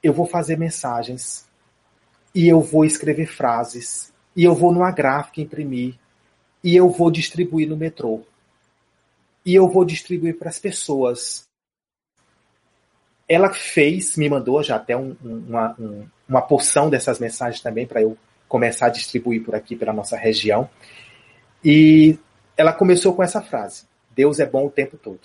[0.03, 1.49] eu vou fazer mensagens
[2.35, 5.95] e eu vou escrever frases e eu vou numa gráfica imprimir
[6.69, 8.21] e eu vou distribuir no metrô.
[9.43, 11.49] E eu vou distribuir para as pessoas.
[13.27, 18.03] Ela fez, me mandou já até um, uma, um, uma porção dessas mensagens também para
[18.03, 20.69] eu começar a distribuir por aqui, pela nossa região.
[21.65, 22.19] E
[22.55, 25.23] ela começou com essa frase: Deus é bom o tempo todo.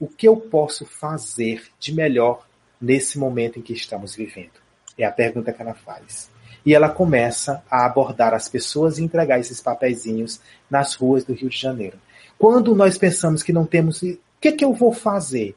[0.00, 2.44] O que eu posso fazer de melhor
[2.80, 4.58] nesse momento em que estamos vivendo?
[4.98, 6.28] É a pergunta que ela faz.
[6.68, 10.38] E ela começa a abordar as pessoas e entregar esses papeizinhos
[10.68, 11.98] nas ruas do Rio de Janeiro.
[12.38, 14.02] Quando nós pensamos que não temos.
[14.02, 15.56] O que, que eu vou fazer?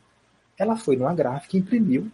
[0.57, 2.09] Ela foi numa gráfica, imprimiu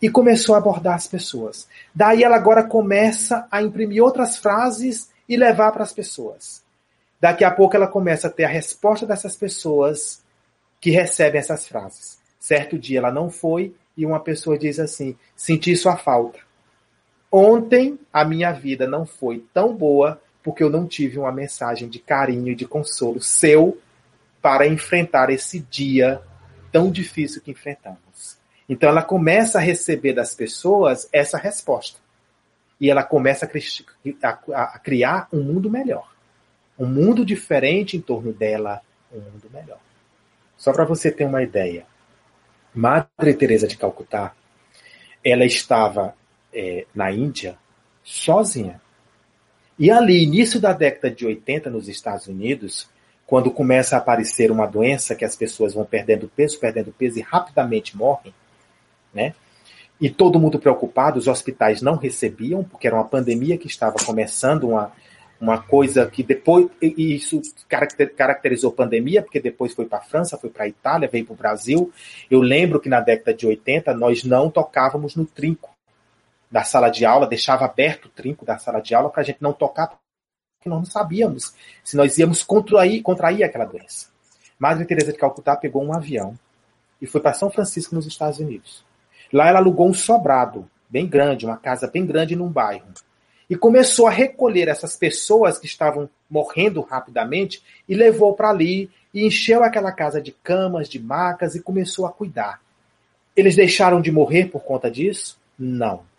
[0.00, 1.66] e começou a abordar as pessoas.
[1.92, 6.62] Daí ela agora começa a imprimir outras frases e levar para as pessoas.
[7.20, 10.22] Daqui a pouco ela começa a ter a resposta dessas pessoas
[10.80, 12.20] que recebem essas frases.
[12.38, 16.48] Certo dia ela não foi e uma pessoa diz assim: senti sua falta.
[17.30, 21.98] Ontem a minha vida não foi tão boa porque eu não tive uma mensagem de
[21.98, 23.78] carinho e de consolo seu
[24.40, 26.20] para enfrentar esse dia
[26.72, 28.38] tão difícil que enfrentamos.
[28.68, 31.98] Então ela começa a receber das pessoas essa resposta.
[32.80, 36.10] E ela começa a, a, a criar um mundo melhor.
[36.78, 38.80] Um mundo diferente em torno dela,
[39.12, 39.78] um mundo melhor.
[40.56, 41.84] Só para você ter uma ideia.
[42.74, 44.32] Madre Teresa de Calcutá,
[45.22, 46.14] ela estava
[46.52, 47.56] é, na Índia
[48.02, 48.80] sozinha.
[49.78, 52.88] E ali, início da década de 80, nos Estados Unidos,
[53.26, 57.22] quando começa a aparecer uma doença que as pessoas vão perdendo peso, perdendo peso e
[57.22, 58.34] rapidamente morrem,
[59.14, 59.34] né?
[60.00, 64.68] E todo mundo preocupado, os hospitais não recebiam, porque era uma pandemia que estava começando,
[64.68, 64.92] uma,
[65.40, 67.40] uma coisa que depois, e isso
[68.16, 71.36] caracterizou pandemia, porque depois foi para a França, foi para a Itália, veio para o
[71.36, 71.92] Brasil.
[72.30, 75.69] Eu lembro que na década de 80 nós não tocávamos no trinco
[76.50, 79.40] da sala de aula, deixava aberto o trinco da sala de aula para a gente
[79.40, 84.08] não tocar, porque nós não sabíamos se nós íamos contrair, contrair aquela doença.
[84.58, 86.38] Madre Teresa de Calcutá pegou um avião
[87.00, 88.84] e foi para São Francisco, nos Estados Unidos.
[89.32, 92.88] Lá ela alugou um sobrado bem grande, uma casa bem grande num bairro.
[93.48, 99.26] E começou a recolher essas pessoas que estavam morrendo rapidamente e levou para ali e
[99.26, 102.60] encheu aquela casa de camas, de macas e começou a cuidar.
[103.34, 105.38] Eles deixaram de morrer por conta disso?
[105.58, 106.09] Não.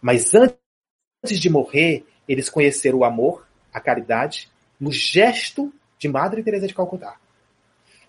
[0.00, 6.66] Mas antes de morrer, eles conheceram o amor, a caridade, no gesto de Madre Teresa
[6.66, 7.16] de Calcutá.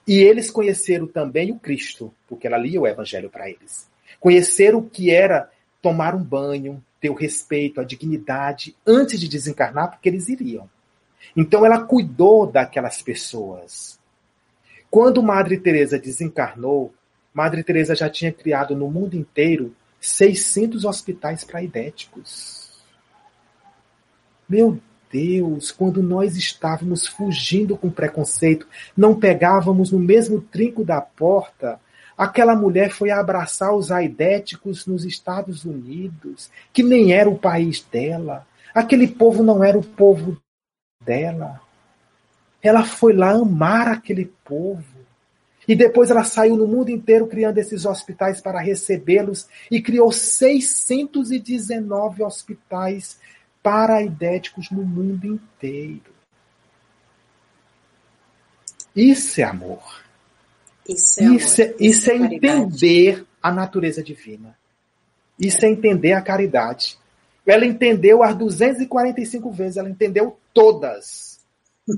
[0.08, 3.90] E eles conheceram também o Cristo, porque ela lia o Evangelho para eles.
[4.20, 5.50] Conhecer o que era
[5.82, 10.70] tomar um banho, ter o respeito, a dignidade antes de desencarnar, porque eles iriam.
[11.36, 14.00] Então ela cuidou daquelas pessoas.
[14.90, 16.94] Quando Madre Teresa desencarnou,
[17.34, 22.70] Madre Teresa já tinha criado no mundo inteiro 600 hospitais para idéticos.
[24.48, 24.80] Meu
[25.12, 31.80] Deus, quando nós estávamos fugindo com preconceito, não pegávamos no mesmo trinco da porta
[32.20, 38.46] Aquela mulher foi abraçar os aidéticos nos Estados Unidos, que nem era o país dela.
[38.76, 40.36] Aquele povo não era o povo
[41.02, 41.62] dela.
[42.62, 44.99] Ela foi lá amar aquele povo.
[45.70, 52.24] E depois ela saiu no mundo inteiro criando esses hospitais para recebê-los e criou 619
[52.24, 53.20] hospitais
[53.62, 56.12] para aidéticos no mundo inteiro.
[58.96, 60.04] Isso é amor.
[60.88, 64.58] Isso é, isso, é, isso é, é entender a natureza divina.
[65.40, 66.98] Isso é entender a caridade.
[67.46, 71.40] Ela entendeu as 245 vezes, ela entendeu todas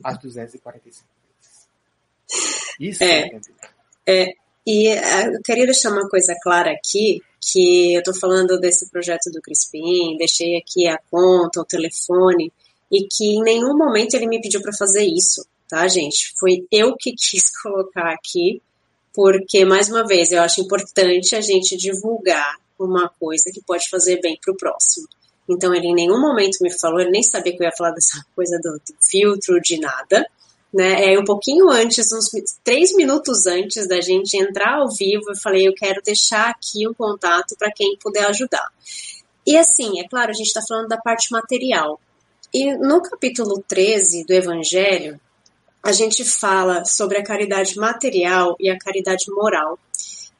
[0.03, 1.07] as 245
[1.39, 2.61] vezes.
[2.80, 3.32] Isso é,
[4.05, 4.34] é,
[4.65, 9.32] e é, eu queria deixar uma coisa clara aqui, que eu estou falando desse projeto
[9.32, 12.51] do Crispim, deixei aqui a conta, o telefone,
[12.91, 16.34] e que em nenhum momento ele me pediu para fazer isso, tá, gente?
[16.38, 18.61] Foi eu que quis colocar aqui,
[19.13, 24.19] porque, mais uma vez, eu acho importante a gente divulgar uma coisa que pode fazer
[24.22, 25.07] bem para o próximo.
[25.49, 28.24] Então, ele em nenhum momento me falou, ele nem sabia que eu ia falar dessa
[28.36, 30.26] coisa do, do filtro, de nada.
[30.74, 31.13] Né?
[31.13, 32.30] É um pouquinho antes, uns
[32.63, 36.93] três minutos antes da gente entrar ao vivo, eu falei, eu quero deixar aqui um
[36.93, 38.67] contato para quem puder ajudar.
[39.45, 41.99] E assim, é claro, a gente está falando da parte material.
[42.53, 45.19] E no capítulo 13 do Evangelho,
[45.84, 49.80] a gente fala sobre a caridade material e a caridade moral.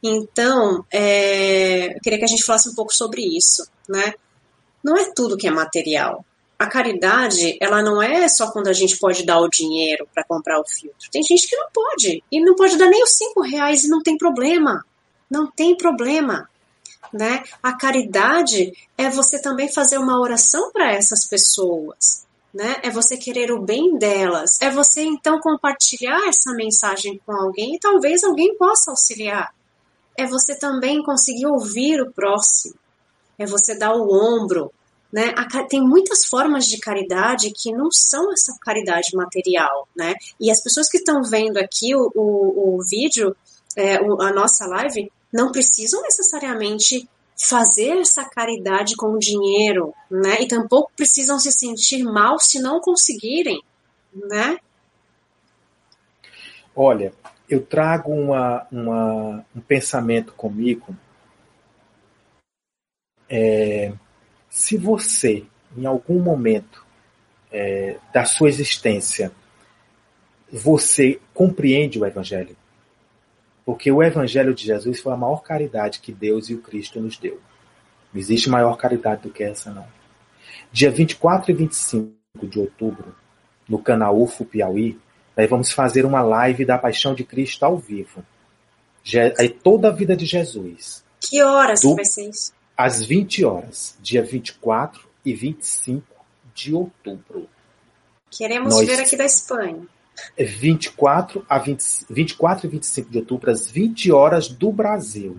[0.04, 4.14] Então, é, eu queria que a gente falasse um pouco sobre isso, né?
[4.84, 6.26] Não é tudo que é material.
[6.62, 10.60] A caridade, ela não é só quando a gente pode dar o dinheiro para comprar
[10.60, 11.10] o filtro.
[11.12, 12.24] Tem gente que não pode.
[12.32, 14.86] E não pode dar nem os cinco reais e não tem problema.
[15.28, 16.48] Não tem problema.
[17.12, 17.44] Né?
[17.64, 22.76] A caridade é você também fazer uma oração para essas pessoas né?
[22.84, 24.62] É você querer o bem delas.
[24.62, 29.52] É você então compartilhar essa mensagem com alguém e talvez alguém possa auxiliar.
[30.18, 32.76] É você também conseguir ouvir o próximo.
[33.40, 34.72] É você dar o ombro,
[35.12, 35.34] né?
[35.70, 40.16] Tem muitas formas de caridade que não são essa caridade material, né?
[40.40, 43.36] E as pessoas que estão vendo aqui o, o, o vídeo,
[43.76, 47.08] é, a nossa live, não precisam necessariamente
[47.38, 50.42] fazer essa caridade com o dinheiro, né?
[50.42, 53.62] E tampouco precisam se sentir mal se não conseguirem,
[54.14, 54.58] né?
[56.76, 57.14] Olha,
[57.50, 60.96] eu trago uma, uma um pensamento comigo.
[63.30, 63.94] É,
[64.52, 65.46] se você,
[65.78, 66.86] em algum momento
[67.50, 69.32] é, da sua existência,
[70.52, 72.58] você compreende o Evangelho,
[73.66, 77.18] porque o Evangelho de Jesus foi a maior caridade que Deus e o Cristo nos
[77.18, 77.40] deu.
[78.14, 79.88] Não existe maior caridade do que essa, não.
[80.70, 83.16] Dia 24 e 25 de outubro,
[83.70, 85.00] no canal UFO Piauí,
[85.38, 88.22] nós vamos fazer uma live da Paixão de Cristo ao vivo.
[89.40, 91.06] Aí toda a vida de Jesus.
[91.22, 92.52] Que horas do, vai ser isso?
[92.84, 96.04] Às 20 horas, dia 24 e 25
[96.52, 97.48] de outubro.
[98.32, 99.86] Queremos nós, ver aqui da Espanha.
[100.36, 105.38] 24, a 20, 24 e 25 de outubro, às 20 horas do Brasil.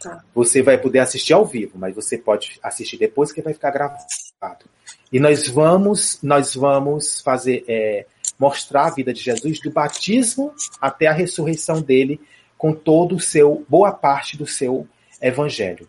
[0.00, 0.24] Tá.
[0.34, 4.64] Você vai poder assistir ao vivo, mas você pode assistir depois que vai ficar gravado.
[5.12, 8.06] E nós vamos, nós vamos fazer é,
[8.36, 12.20] mostrar a vida de Jesus do batismo até a ressurreição dele,
[12.58, 14.84] com todo o seu boa parte do seu
[15.22, 15.88] evangelho.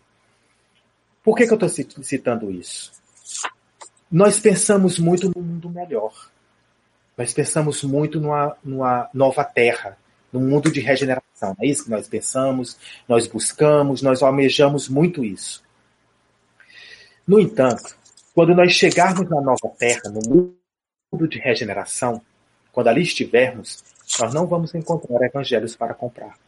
[1.28, 1.68] Por que, que eu estou
[2.02, 2.90] citando isso?
[4.10, 6.30] Nós pensamos muito no mundo melhor.
[7.18, 9.98] Nós pensamos muito numa, numa nova terra,
[10.32, 11.54] num mundo de regeneração.
[11.60, 15.62] É isso que nós pensamos, nós buscamos, nós almejamos muito isso.
[17.26, 17.94] No entanto,
[18.34, 22.22] quando nós chegarmos na nova terra, no mundo de regeneração,
[22.72, 23.84] quando ali estivermos,
[24.18, 26.38] nós não vamos encontrar evangelhos para comprar.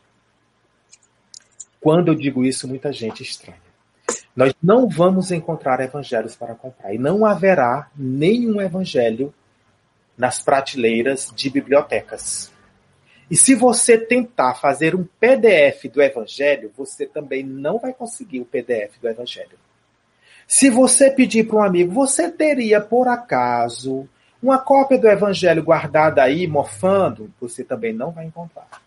[1.79, 3.70] Quando eu digo isso, muita gente estranha.
[4.41, 6.95] Nós não vamos encontrar evangelhos para comprar.
[6.95, 9.35] E não haverá nenhum evangelho
[10.17, 12.51] nas prateleiras de bibliotecas.
[13.31, 18.47] E se você tentar fazer um PDF do Evangelho, você também não vai conseguir o
[18.47, 19.59] PDF do Evangelho.
[20.49, 24.09] Se você pedir para um amigo, você teria, por acaso,
[24.43, 28.83] uma cópia do Evangelho guardada aí, morfando, você também não vai encontrar.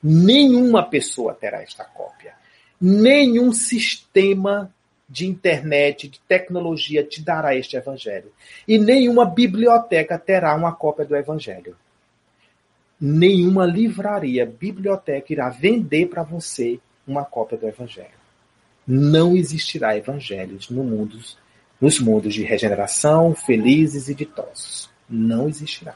[0.00, 2.32] Nenhuma pessoa terá esta cópia.
[2.80, 4.70] Nenhum sistema
[5.14, 8.32] de internet, de tecnologia te dará este evangelho.
[8.66, 11.76] E nenhuma biblioteca terá uma cópia do evangelho.
[13.00, 18.24] Nenhuma livraria, biblioteca irá vender para você uma cópia do evangelho.
[18.84, 21.16] Não existirá evangelhos no mundo,
[21.80, 24.90] nos mundos de regeneração, felizes e ditosos.
[25.08, 25.94] Não existirá.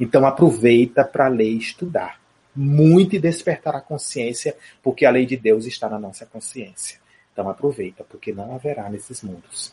[0.00, 2.20] Então aproveita para ler e estudar.
[2.56, 7.01] Muito e despertar a consciência, porque a lei de Deus está na nossa consciência.
[7.32, 9.72] Então aproveita, porque não haverá nesses mundos.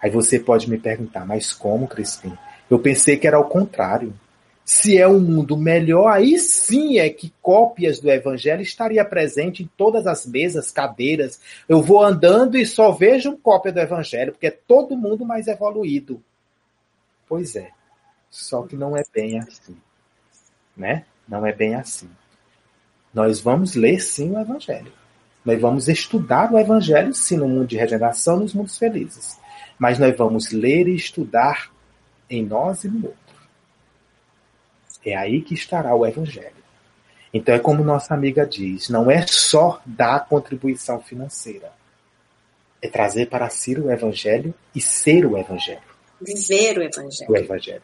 [0.00, 2.36] Aí você pode me perguntar, mas como, Crispim?
[2.70, 4.12] Eu pensei que era o contrário.
[4.64, 9.70] Se é um mundo melhor, aí sim é que cópias do evangelho estaria presente em
[9.76, 11.40] todas as mesas, cadeiras.
[11.68, 16.22] Eu vou andando e só vejo cópia do evangelho, porque é todo mundo mais evoluído.
[17.28, 17.70] Pois é.
[18.30, 19.76] Só que não é bem assim.
[20.76, 21.04] Né?
[21.28, 22.08] Não é bem assim.
[23.12, 24.92] Nós vamos ler sim o evangelho.
[25.44, 29.38] Nós vamos estudar o Evangelho, sim, no mundo de regeneração, nos mundos felizes.
[29.78, 31.70] Mas nós vamos ler e estudar
[32.30, 33.18] em nós e no outro.
[35.04, 36.64] É aí que estará o Evangelho.
[37.32, 41.70] Então é como nossa amiga diz, não é só dar contribuição financeira.
[42.80, 45.82] É trazer para si o Evangelho e ser o Evangelho.
[46.22, 47.30] Viver o Evangelho.
[47.30, 47.82] O Evangelho.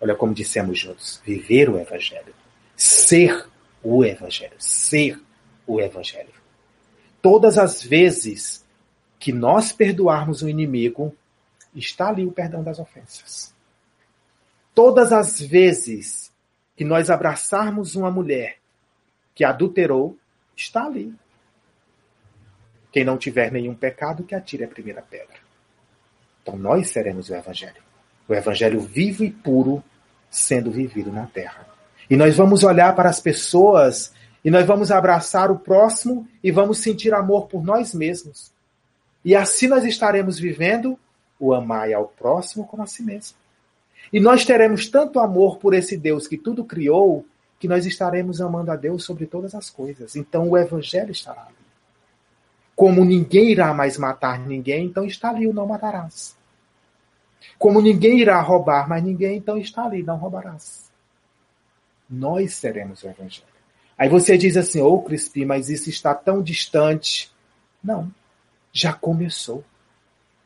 [0.00, 1.20] Olha como dissemos juntos.
[1.24, 2.34] Viver o Evangelho.
[2.76, 3.46] Ser
[3.82, 4.54] o Evangelho.
[4.58, 5.20] Ser
[5.66, 6.41] o Evangelho
[7.22, 8.66] todas as vezes
[9.18, 11.16] que nós perdoarmos o inimigo,
[11.74, 13.54] está ali o perdão das ofensas.
[14.74, 16.32] Todas as vezes
[16.76, 18.58] que nós abraçarmos uma mulher
[19.34, 20.18] que adulterou,
[20.56, 21.14] está ali.
[22.90, 25.36] Quem não tiver nenhum pecado, que atire a primeira pedra.
[26.42, 27.82] Então nós seremos o Evangelho.
[28.28, 29.82] O Evangelho vivo e puro
[30.28, 31.66] sendo vivido na terra.
[32.10, 34.12] E nós vamos olhar para as pessoas
[34.44, 38.50] e nós vamos abraçar o próximo e vamos sentir amor por nós mesmos.
[39.24, 40.98] E assim nós estaremos vivendo
[41.38, 43.36] o amar ao próximo como a si mesmo.
[44.12, 47.24] E nós teremos tanto amor por esse Deus que tudo criou,
[47.58, 50.16] que nós estaremos amando a Deus sobre todas as coisas.
[50.16, 51.54] Então o Evangelho estará ali.
[52.74, 56.36] Como ninguém irá mais matar ninguém, então está ali o não matarás.
[57.58, 60.90] Como ninguém irá roubar mais ninguém, então está ali, não roubarás.
[62.10, 63.51] Nós seremos o Evangelho.
[64.02, 67.30] Aí você diz assim, ô oh, Crispim, mas isso está tão distante.
[67.80, 68.12] Não,
[68.72, 69.64] já começou.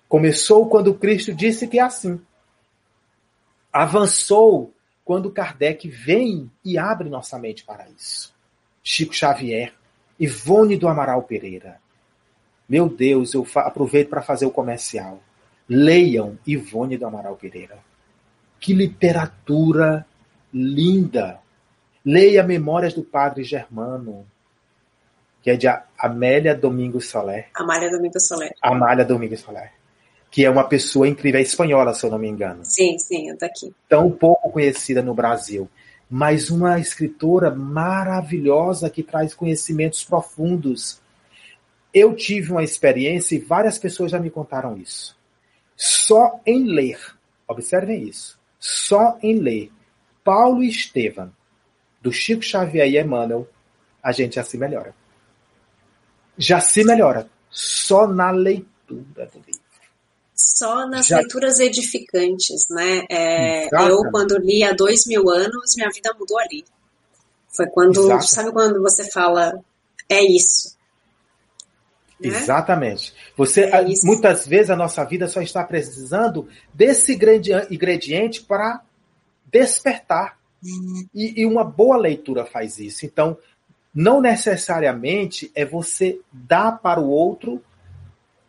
[0.07, 2.21] Começou quando Cristo disse que é assim.
[3.73, 4.75] Avançou
[5.07, 8.31] quando Kardec vem e abre nossa mente para isso.
[8.85, 9.73] Chico Xavier,
[10.21, 11.81] Ivone do Amaral Pereira.
[12.69, 15.23] Meu Deus, eu aproveito para fazer o comercial.
[15.67, 17.79] Leiam Ivone do Amaral Pereira.
[18.61, 20.07] Que literatura
[20.53, 21.41] linda!
[22.07, 24.25] Leia Memórias do Padre Germano,
[25.43, 25.67] que é de
[25.99, 27.49] Amélia Domingos Soler.
[27.53, 28.55] Amália Domingos Soler.
[28.63, 29.73] Amália Domingos Soler.
[30.31, 32.65] Que é uma pessoa incrível, é espanhola, se eu não me engano.
[32.65, 33.75] Sim, sim, é daqui.
[33.89, 35.69] Tão pouco conhecida no Brasil.
[36.09, 41.01] Mas uma escritora maravilhosa que traz conhecimentos profundos.
[41.93, 45.19] Eu tive uma experiência e várias pessoas já me contaram isso.
[45.77, 47.01] Só em ler,
[47.49, 49.73] observem isso, só em ler
[50.23, 51.33] Paulo e Estevam,
[52.07, 53.49] do Chico Xavier e Emmanuel,
[54.01, 54.95] a gente já se melhora.
[56.39, 57.29] Já se melhora.
[57.51, 59.67] Só na leitura do livro.
[60.33, 61.19] Só nas já...
[61.19, 63.05] leituras edificantes, né?
[63.11, 66.65] É, eu, quando li há dois mil anos, minha vida mudou ali.
[67.49, 69.59] Foi quando, sabe quando você fala,
[70.09, 70.77] é isso.
[72.21, 72.29] Né?
[72.29, 73.13] Exatamente.
[73.37, 77.19] Você, é muitas vezes a nossa vida só está precisando desse
[77.69, 78.81] ingrediente para
[79.47, 80.36] despertar.
[81.15, 83.07] E, e uma boa leitura faz isso.
[83.07, 83.37] Então,
[83.95, 87.63] não necessariamente é você dar para o outro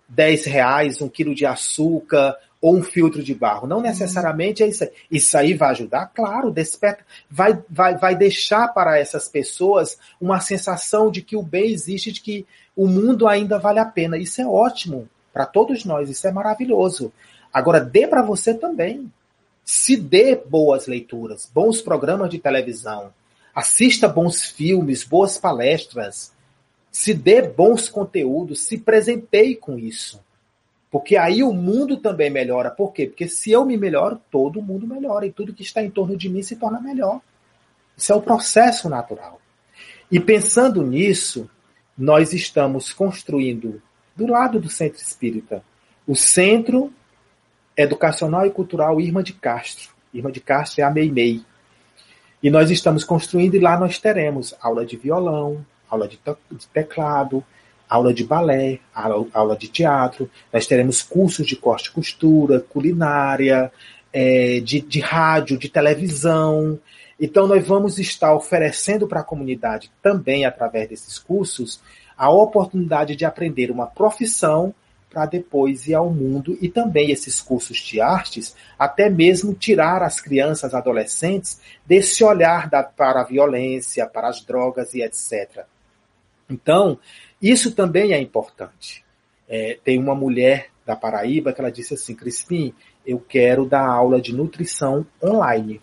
[0.10, 3.68] 10 reais, um quilo de açúcar ou um filtro de barro.
[3.68, 4.92] Não necessariamente é isso aí.
[5.12, 6.08] Isso aí vai ajudar?
[6.08, 11.72] Claro, desperta, vai, vai, vai deixar para essas pessoas uma sensação de que o bem
[11.72, 12.46] existe, de que
[12.76, 14.18] o mundo ainda vale a pena.
[14.18, 17.12] Isso é ótimo para todos nós, isso é maravilhoso.
[17.54, 19.12] Agora, dê para você também.
[19.68, 23.14] Se dê boas leituras, bons programas de televisão,
[23.54, 26.32] assista bons filmes, boas palestras,
[26.90, 30.24] se dê bons conteúdos, se presenteie com isso.
[30.90, 32.72] Porque aí o mundo também melhora.
[32.72, 33.08] Por quê?
[33.08, 36.30] Porque se eu me melhoro, todo mundo melhora e tudo que está em torno de
[36.30, 37.20] mim se torna melhor.
[37.98, 39.42] Isso é o processo natural.
[40.10, 41.50] E pensando nisso,
[41.98, 43.82] nós estamos construindo,
[44.16, 45.62] do lado do Centro Espírita,
[46.08, 46.90] o Centro
[47.78, 49.90] Educacional e Cultural Irma de Castro.
[50.14, 51.44] Irma de Castro é a Meimei.
[52.42, 56.20] E nós estamos construindo e lá nós teremos aula de violão, aula de,
[56.74, 57.44] teclado,
[57.90, 63.72] aula de balé, aula, aula de teatro, nós teremos cursos de corte e costura, culinária,
[64.12, 66.80] é, de, de rádio, de televisão.
[67.20, 71.82] Então, nós vamos estar oferecendo para a comunidade também, através desses cursos,
[72.18, 74.74] a oportunidade de aprender uma profissão
[75.10, 80.20] para depois ir ao mundo e também esses cursos de artes, até mesmo tirar as
[80.20, 85.66] crianças, adolescentes desse olhar da, para a violência, para as drogas e etc.
[86.50, 87.00] Então,
[87.42, 89.04] isso também é importante.
[89.48, 92.74] É, tem uma mulher da Paraíba que ela disse assim, Crispim,
[93.06, 95.82] eu quero dar aula de nutrição online.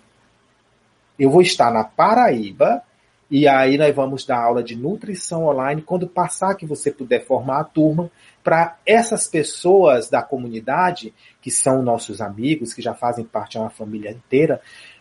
[1.19, 2.83] Eu vou estar na Paraíba
[3.31, 5.83] e aí nós vamos dar aula de nutrição online.
[5.83, 8.11] Quando passar que você puder formar a turma,
[8.43, 13.71] para essas pessoas da comunidade, que são nossos amigos, que já fazem parte de uma
[13.71, 14.61] família inteira,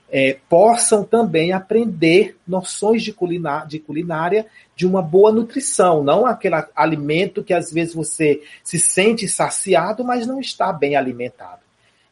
[0.10, 4.46] é, possam também aprender noções de, culiná de culinária
[4.76, 10.28] de uma boa nutrição, não aquele alimento que às vezes você se sente saciado, mas
[10.28, 11.62] não está bem alimentado.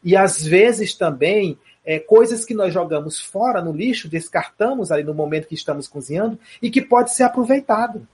[0.03, 5.13] E às vezes também é, coisas que nós jogamos fora no lixo, descartamos ali no
[5.13, 8.07] momento que estamos cozinhando e que pode ser aproveitado.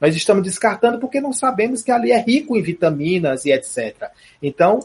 [0.00, 4.10] Nós estamos descartando porque não sabemos que ali é rico em vitaminas e etc.
[4.42, 4.80] Então,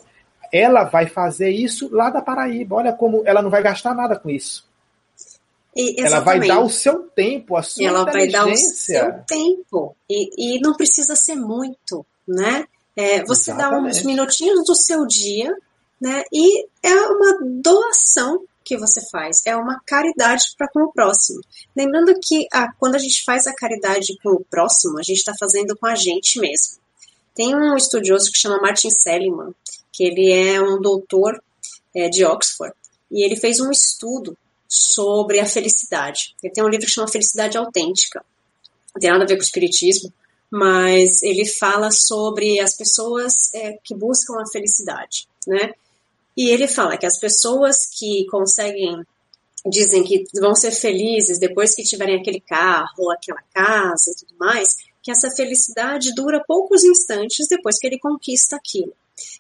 [0.51, 2.75] ela vai fazer isso lá da Paraíba.
[2.75, 4.67] Olha como ela não vai gastar nada com isso.
[5.75, 9.95] E, ela vai dar o seu tempo, a sua ela vai dar o seu tempo.
[10.09, 12.65] E, e não precisa ser muito, né?
[12.95, 13.83] É, você Exatamente.
[13.83, 15.55] dá uns minutinhos do seu dia
[15.99, 16.24] né?
[16.32, 21.39] E é uma doação que você faz, é uma caridade para com o próximo.
[21.75, 22.47] Lembrando que
[22.78, 25.95] quando a gente faz a caridade com o próximo, a gente está fazendo com a
[25.95, 26.78] gente mesmo.
[27.33, 29.55] Tem um estudioso que chama Martin Seligman,
[29.91, 31.41] que ele é um doutor
[31.95, 32.74] é, de Oxford,
[33.09, 34.37] e ele fez um estudo
[34.67, 36.36] sobre a felicidade.
[36.43, 38.24] Ele tem um livro que chama Felicidade Autêntica.
[38.93, 40.11] Não tem nada a ver com o espiritismo,
[40.51, 45.74] mas ele fala sobre as pessoas é, que buscam a felicidade, né?
[46.38, 49.04] E ele fala que as pessoas que conseguem,
[49.66, 54.78] dizem que vão ser felizes depois que tiverem aquele carro, aquela casa e tudo mais,
[55.01, 58.93] que essa felicidade dura poucos instantes depois que ele conquista aquilo.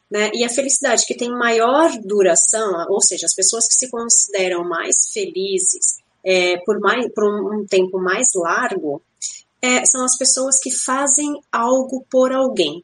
[0.09, 0.31] Né?
[0.33, 5.11] E a felicidade que tem maior duração, ou seja, as pessoas que se consideram mais
[5.13, 9.01] felizes é, por, mais, por um, tempo mais largo,
[9.61, 12.83] é, são as pessoas que fazem algo por alguém.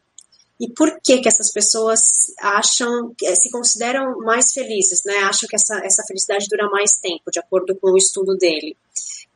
[0.64, 5.18] E por que que essas pessoas acham, se consideram mais felizes, né?
[5.18, 8.78] Acham que essa, essa felicidade dura mais tempo, de acordo com o estudo dele.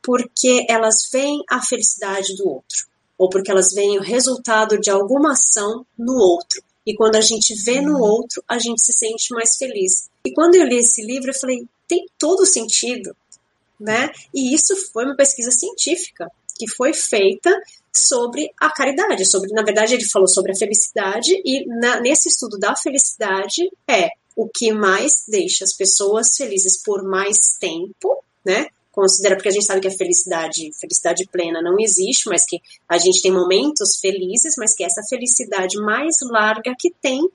[0.02, 2.88] Porque elas veem a felicidade do outro.
[3.18, 6.62] ou porque elas veem o resultado de alguma ação no outro.
[6.86, 10.08] E quando a gente vê no outro, a gente se sente mais feliz.
[10.24, 13.14] E quando eu li esse livro, eu falei, tem todo sentido,
[13.78, 14.10] né?
[14.32, 17.50] E isso foi uma pesquisa científica que foi feita
[17.94, 22.58] sobre a caridade, sobre, na verdade, ele falou sobre a felicidade e na, nesse estudo
[22.58, 28.68] da felicidade é o que mais deixa as pessoas felizes por mais tempo, né?
[28.92, 32.98] Considera porque a gente sabe que a felicidade, felicidade plena não existe, mas que a
[32.98, 37.28] gente tem momentos felizes, mas que essa felicidade mais larga que tem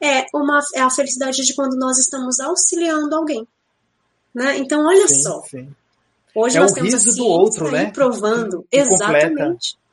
[0.00, 3.46] é uma é a felicidade de quando nós estamos auxiliando alguém,
[4.34, 4.58] né?
[4.58, 5.42] Então olha sim, só.
[5.42, 5.74] Sim.
[6.36, 7.90] Hoje é nós o temos riso do outro, né?
[7.90, 9.28] provando que, que exatamente.
[9.28, 9.86] Completa.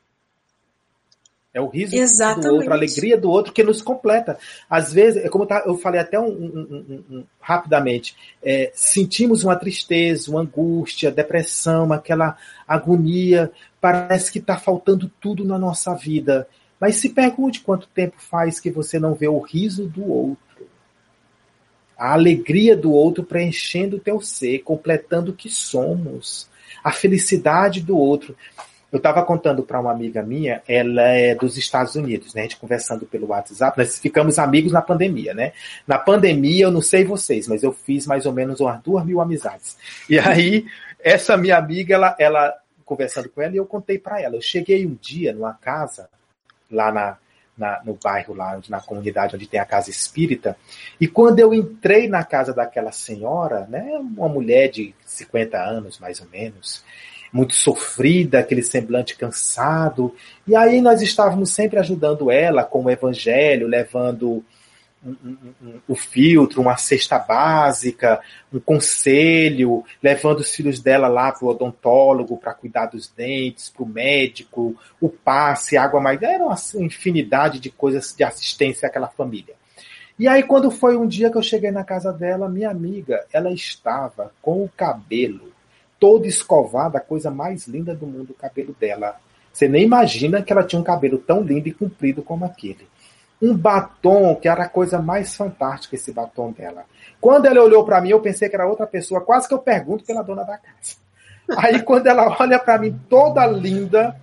[1.54, 2.48] É o riso Exatamente.
[2.48, 4.36] do outro, a alegria do outro que nos completa.
[4.68, 10.32] Às vezes, é como eu falei até um, um, um, rapidamente, é, sentimos uma tristeza,
[10.32, 16.48] uma angústia, depressão, aquela agonia, parece que está faltando tudo na nossa vida.
[16.80, 20.43] Mas se pergunte quanto tempo faz que você não vê o riso do outro,
[21.96, 26.48] a alegria do outro preenchendo o teu ser, completando o que somos,
[26.82, 28.36] a felicidade do outro.
[28.92, 32.42] Eu estava contando para uma amiga minha, ela é dos Estados Unidos, né?
[32.42, 35.52] A gente conversando pelo WhatsApp, nós ficamos amigos na pandemia, né?
[35.84, 39.20] Na pandemia, eu não sei vocês, mas eu fiz mais ou menos umas duas mil
[39.20, 39.76] amizades.
[40.08, 40.66] E aí,
[41.00, 42.54] essa minha amiga, ela, ela
[42.84, 44.36] conversando com ela, e eu contei para ela.
[44.36, 46.08] Eu cheguei um dia numa casa,
[46.70, 47.16] lá na,
[47.56, 50.56] na, no bairro, lá na comunidade onde tem a casa espírita,
[51.00, 53.98] e quando eu entrei na casa daquela senhora, né?
[54.16, 56.84] Uma mulher de 50 anos, mais ou menos,
[57.32, 60.14] muito sofrida, aquele semblante cansado.
[60.46, 64.44] E aí nós estávamos sempre ajudando ela com o evangelho, levando
[65.04, 65.16] um,
[65.62, 68.20] um, um, filtro, uma cesta básica,
[68.52, 73.82] um conselho, levando os filhos dela lá para o odontólogo para cuidar dos dentes, para
[73.82, 76.20] o médico, o passe, água mais.
[76.22, 79.54] Era uma infinidade de coisas de assistência àquela família.
[80.18, 83.50] E aí, quando foi um dia que eu cheguei na casa dela, minha amiga, ela
[83.52, 85.52] estava com o cabelo
[85.98, 89.16] toda escovada, a coisa mais linda do mundo, o cabelo dela.
[89.52, 92.86] Você nem imagina que ela tinha um cabelo tão lindo e comprido como aquele.
[93.40, 96.84] Um batom, que era a coisa mais fantástica, esse batom dela.
[97.20, 100.04] Quando ela olhou para mim, eu pensei que era outra pessoa, quase que eu pergunto
[100.04, 100.96] pela dona da casa.
[101.58, 104.16] Aí quando ela olha para mim toda linda,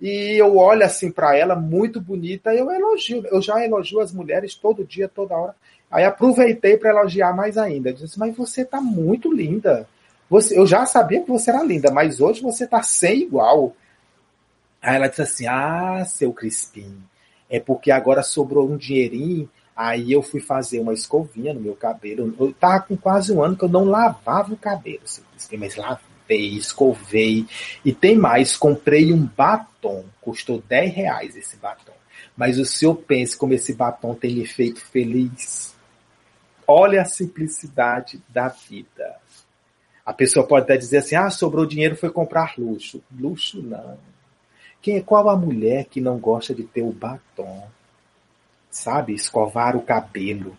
[0.00, 3.22] e eu olho assim para ela, muito bonita, eu elogio.
[3.26, 5.54] Eu já elogio as mulheres todo dia, toda hora.
[5.90, 7.90] Aí aproveitei para elogiar mais ainda.
[7.90, 9.86] Eu disse, mas você tá muito linda.
[10.30, 13.74] Você, eu já sabia que você era linda, mas hoje você tá sem igual.
[14.80, 17.02] Aí ela disse assim: Ah, seu Crispim,
[17.50, 19.50] é porque agora sobrou um dinheirinho.
[19.74, 22.34] Aí eu fui fazer uma escovinha no meu cabelo.
[22.38, 25.00] Eu tava com quase um ano que eu não lavava o cabelo,
[25.58, 27.46] mas lavei, escovei.
[27.84, 30.04] E tem mais, comprei um batom.
[30.20, 31.94] Custou 10 reais esse batom.
[32.36, 35.74] Mas o senhor pense como esse batom tem me feito feliz.
[36.66, 39.16] Olha a simplicidade da vida.
[40.04, 43.02] A pessoa pode até dizer assim: ah, sobrou dinheiro, foi comprar luxo.
[43.18, 43.98] Luxo não.
[44.82, 47.68] Quem, é, qual a mulher que não gosta de ter o batom?
[48.70, 49.14] Sabe?
[49.14, 50.56] Escovar o cabelo.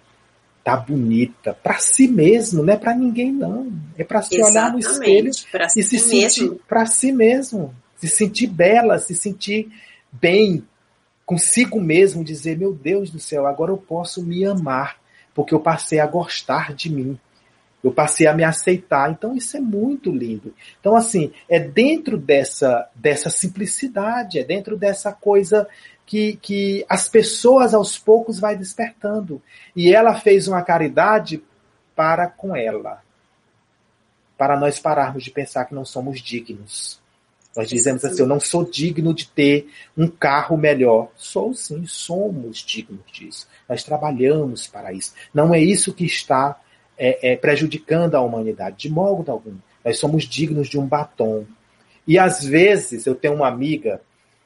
[0.64, 1.54] Tá bonita.
[1.54, 3.72] Para si mesmo, não é para ninguém, não.
[3.98, 5.32] É para se olhar no espelho
[5.76, 7.74] e se sentir para si mesmo.
[7.98, 9.72] Se sentir bela, se sentir
[10.12, 10.64] bem
[11.32, 14.98] consigo mesmo, dizer: meu Deus do céu, agora eu posso me amar,
[15.34, 17.18] porque eu passei a gostar de mim.
[17.84, 19.12] Eu passei a me aceitar.
[19.12, 20.54] Então isso é muito lindo.
[20.80, 25.68] Então assim, é dentro dessa dessa simplicidade, é dentro dessa coisa
[26.06, 29.42] que, que as pessoas aos poucos vai despertando.
[29.74, 31.42] E ela fez uma caridade
[31.96, 33.02] para com ela.
[34.38, 37.00] Para nós pararmos de pensar que não somos dignos.
[37.56, 41.10] Nós dizemos assim: eu não sou digno de ter um carro melhor.
[41.16, 43.48] Sou sim, somos dignos disso.
[43.70, 45.14] Nós trabalhamos para isso.
[45.34, 46.60] Não é isso que está
[47.04, 49.56] é, é, prejudicando a humanidade, de modo algum.
[49.84, 51.48] Nós somos dignos de um batom.
[52.08, 54.00] E às vezes eu tenho uma amiga,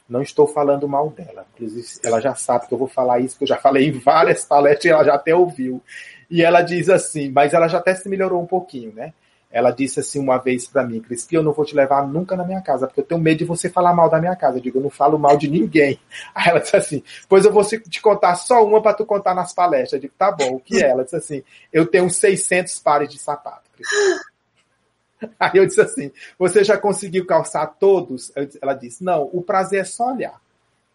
[0.08, 3.44] não estou falando mal dela, inclusive ela já sabe que eu vou falar isso, porque
[3.44, 5.84] eu já falei em várias palestras e ela já até ouviu.
[6.32, 9.14] E ela diz assim, mas ela já até se melhorou um pouquinho, né?
[9.52, 12.44] Ela disse assim uma vez para mim, Crispi, eu não vou te levar nunca na
[12.44, 14.58] minha casa, porque eu tenho medo de você falar mal da minha casa.
[14.58, 16.00] Eu digo, eu não falo mal de ninguém.
[16.36, 19.54] Aí ela disse assim, pois eu vou te contar só uma para tu contar nas
[19.54, 19.94] palestras.
[19.94, 20.90] Eu digo, tá bom, o que é?
[20.90, 23.64] Ela disse assim, eu tenho 600 pares de sapato,
[25.40, 28.32] Aí eu disse assim, você já conseguiu calçar todos?
[28.62, 30.42] Ela disse, não, o prazer é só olhar.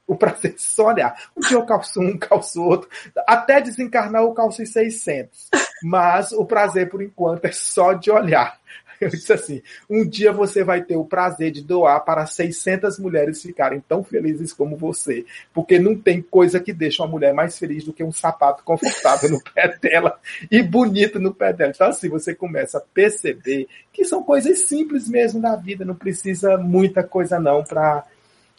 [0.07, 1.17] O prazer é só olhar.
[1.37, 2.89] Um dia eu calço um, calço outro.
[3.27, 5.49] Até desencarnar eu calço 600.
[5.83, 8.59] Mas o prazer, por enquanto, é só de olhar.
[9.01, 13.43] Eu disse assim: um dia você vai ter o prazer de doar para 600 mulheres
[13.43, 15.25] ficarem tão felizes como você,
[15.55, 19.31] porque não tem coisa que deixa uma mulher mais feliz do que um sapato confortável
[19.31, 20.19] no pé dela
[20.51, 21.73] e bonito no pé dela.
[21.75, 26.59] Então, assim, você começa a perceber que são coisas simples mesmo da vida, não precisa
[26.59, 28.05] muita coisa não para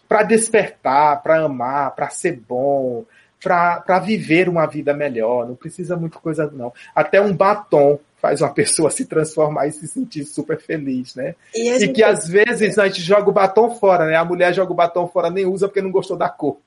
[0.07, 3.05] para despertar, para amar, para ser bom,
[3.41, 5.47] para viver uma vida melhor.
[5.47, 6.71] Não precisa muita coisa, não.
[6.93, 11.35] Até um batom faz uma pessoa se transformar e se sentir super feliz, né?
[11.55, 14.15] E, e que às vezes a gente joga o batom fora, né?
[14.15, 16.57] A mulher joga o batom fora, nem usa porque não gostou da cor.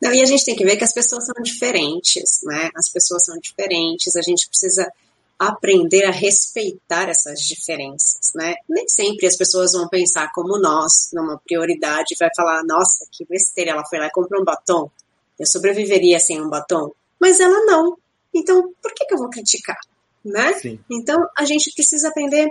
[0.00, 2.70] Não, e a gente tem que ver que as pessoas são diferentes, né?
[2.76, 4.90] As pessoas são diferentes, a gente precisa
[5.38, 8.54] aprender a respeitar essas diferenças, né?
[8.68, 13.72] Nem sempre as pessoas vão pensar como nós, numa prioridade, vai falar, nossa, que besteira,
[13.72, 14.88] ela foi lá e comprou um batom,
[15.38, 17.96] eu sobreviveria sem um batom, mas ela não.
[18.34, 19.78] Então, por que, que eu vou criticar,
[20.24, 20.54] né?
[20.54, 20.78] Sim.
[20.90, 22.50] Então, a gente precisa aprender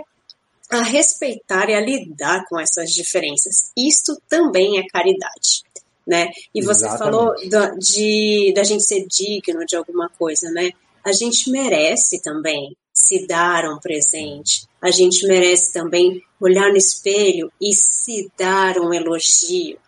[0.70, 3.70] a respeitar e a lidar com essas diferenças.
[3.76, 5.62] Isto também é caridade,
[6.06, 6.30] né?
[6.54, 6.98] E você Exatamente.
[6.98, 10.70] falou da, de da gente ser digno de alguma coisa, né?
[11.04, 14.66] A gente merece também se dar um presente.
[14.80, 19.78] A gente merece também olhar no espelho e se dar um elogio,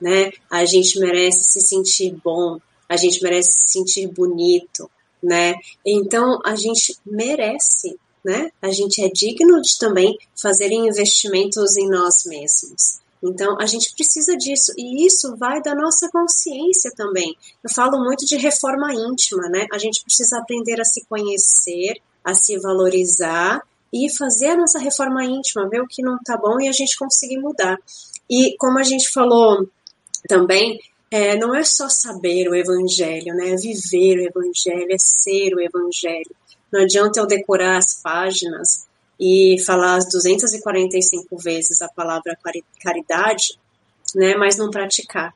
[0.00, 0.32] né?
[0.50, 2.58] A gente merece se sentir bom,
[2.88, 4.90] a gente merece se sentir bonito,
[5.22, 5.54] né?
[5.86, 8.50] Então a gente merece, né?
[8.60, 13.00] A gente é digno de também fazer investimentos em nós mesmos.
[13.22, 17.36] Então a gente precisa disso e isso vai da nossa consciência também.
[17.62, 19.66] Eu falo muito de reforma íntima, né?
[19.72, 23.62] A gente precisa aprender a se conhecer, a se valorizar
[23.92, 26.98] e fazer a nossa reforma íntima, ver o que não tá bom e a gente
[26.98, 27.76] conseguir mudar.
[28.28, 29.68] E como a gente falou
[30.28, 30.78] também,
[31.10, 33.50] é, não é só saber o evangelho, né?
[33.50, 36.34] É viver o evangelho, é ser o evangelho.
[36.72, 38.86] Não adianta eu decorar as páginas
[39.18, 42.38] e falar as 245 vezes a palavra
[42.80, 43.58] caridade,
[44.14, 44.36] né?
[44.36, 45.34] Mas não praticar.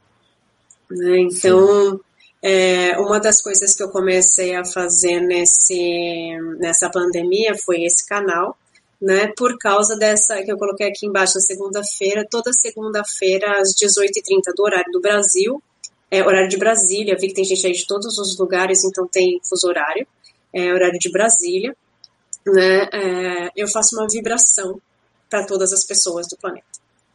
[0.91, 1.21] Né?
[1.21, 2.01] Então,
[2.41, 8.57] é, uma das coisas que eu comecei a fazer nesse, nessa pandemia foi esse canal,
[9.05, 9.31] né?
[9.37, 14.91] Por causa dessa que eu coloquei aqui embaixo, segunda-feira, toda segunda-feira às 18h30 do horário
[14.91, 15.63] do Brasil,
[16.11, 19.39] é, horário de Brasília, vi que tem gente aí de todos os lugares, então tem
[19.47, 20.07] fuso horário,
[20.55, 21.77] é, horário de Brasília,
[22.47, 22.89] né?
[22.93, 24.81] É, eu faço uma vibração
[25.29, 26.65] para todas as pessoas do planeta,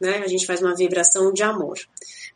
[0.00, 0.18] né?
[0.18, 1.76] A gente faz uma vibração de amor.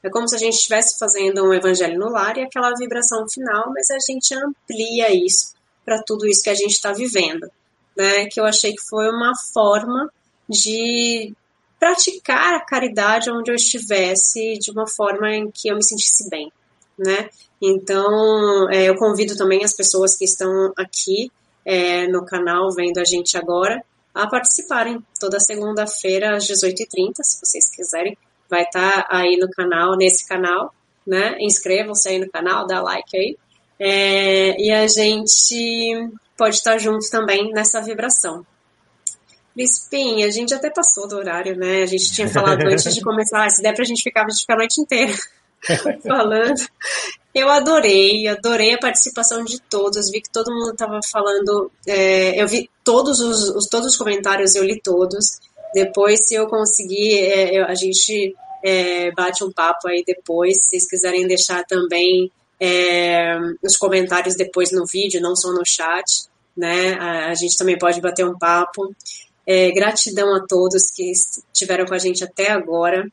[0.02, 3.72] É como se a gente estivesse fazendo um evangelho no lar e aquela vibração final,
[3.72, 5.54] mas a gente amplia isso
[5.84, 7.48] para tudo isso que a gente está vivendo.
[7.96, 8.26] Né?
[8.26, 10.10] Que eu achei que foi uma forma
[10.48, 11.32] de
[11.78, 16.50] praticar a caridade onde eu estivesse, de uma forma em que eu me sentisse bem.
[16.98, 17.28] Né?
[17.60, 21.30] Então, é, eu convido também as pessoas que estão aqui
[21.64, 23.82] é, no canal vendo a gente agora
[24.14, 28.16] a participarem toda segunda-feira às 18h30, se vocês quiserem
[28.48, 30.72] vai estar tá aí no canal, nesse canal,
[31.06, 31.36] né?
[31.40, 33.36] Inscrevam-se aí no canal, dá like aí.
[33.78, 38.44] É, e a gente pode estar junto também nessa vibração.
[39.54, 41.82] Crispim, a gente até passou do horário, né?
[41.82, 44.54] A gente tinha falado antes de começar, se der pra gente ficar, a gente fica
[44.54, 45.14] a noite inteira
[46.02, 46.60] falando.
[47.34, 50.10] Eu adorei, adorei a participação de todos.
[50.10, 51.70] Vi que todo mundo estava falando.
[51.86, 55.40] É, eu vi todos os, os, todos os comentários, eu li todos.
[55.72, 58.34] Depois, se eu conseguir, é, a gente
[58.64, 60.58] é, bate um papo aí depois.
[60.62, 66.26] Se vocês quiserem deixar também é, os comentários depois no vídeo, não só no chat,
[66.56, 66.94] né?
[66.94, 68.94] A, a gente também pode bater um papo.
[69.46, 71.10] É, gratidão a todos que
[71.52, 73.06] estiveram com a gente até agora.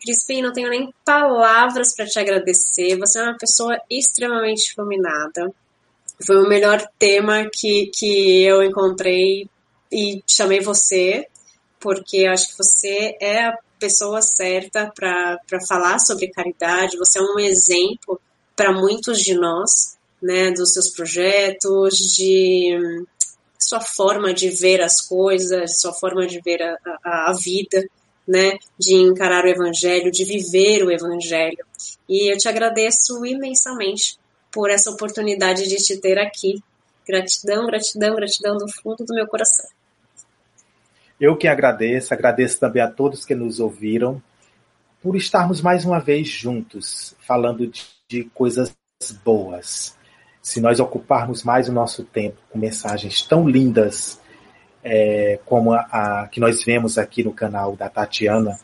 [0.00, 2.96] Crispim, não tenho nem palavras para te agradecer.
[2.98, 5.52] Você é uma pessoa extremamente iluminada.
[6.24, 9.48] Foi o melhor tema que, que eu encontrei
[9.90, 11.26] e chamei você
[11.84, 15.38] porque acho que você é a pessoa certa para
[15.68, 18.18] falar sobre caridade, você é um exemplo
[18.56, 23.04] para muitos de nós, né, dos seus projetos, de
[23.58, 27.84] sua forma de ver as coisas, sua forma de ver a, a, a vida,
[28.26, 31.64] né, de encarar o evangelho, de viver o evangelho.
[32.08, 34.18] E eu te agradeço imensamente
[34.52, 36.62] por essa oportunidade de te ter aqui.
[37.06, 39.66] Gratidão, gratidão, gratidão do fundo do meu coração.
[41.20, 44.22] Eu que agradeço, agradeço também a todos que nos ouviram
[45.02, 48.74] por estarmos mais uma vez juntos, falando de, de coisas
[49.24, 49.96] boas.
[50.42, 54.20] Se nós ocuparmos mais o nosso tempo com mensagens tão lindas
[54.82, 58.58] é, como a, a, que nós vemos aqui no canal da Tatiana,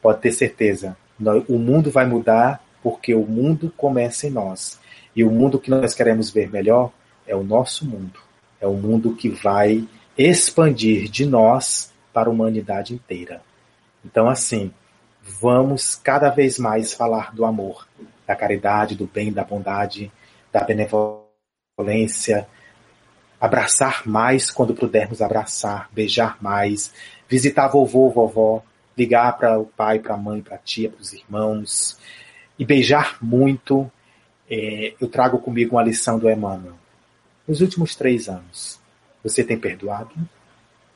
[0.00, 4.78] pode ter certeza, nós, o mundo vai mudar porque o mundo começa em nós.
[5.14, 6.92] E o mundo que nós queremos ver melhor
[7.26, 8.20] é o nosso mundo.
[8.60, 9.86] É o mundo que vai
[10.16, 13.42] expandir de nós para a humanidade inteira.
[14.04, 14.72] Então, assim,
[15.40, 17.86] vamos cada vez mais falar do amor,
[18.28, 20.12] da caridade, do bem, da bondade,
[20.52, 22.46] da benevolência,
[23.40, 26.92] abraçar mais quando pudermos abraçar, beijar mais,
[27.26, 28.62] visitar vovô, vovó,
[28.96, 31.98] ligar para o pai, para a mãe, para a tia, para os irmãos
[32.58, 33.90] e beijar muito.
[34.50, 36.74] É, eu trago comigo uma lição do Emmanuel.
[37.46, 38.78] Nos últimos três anos,
[39.22, 40.14] você tem perdoado?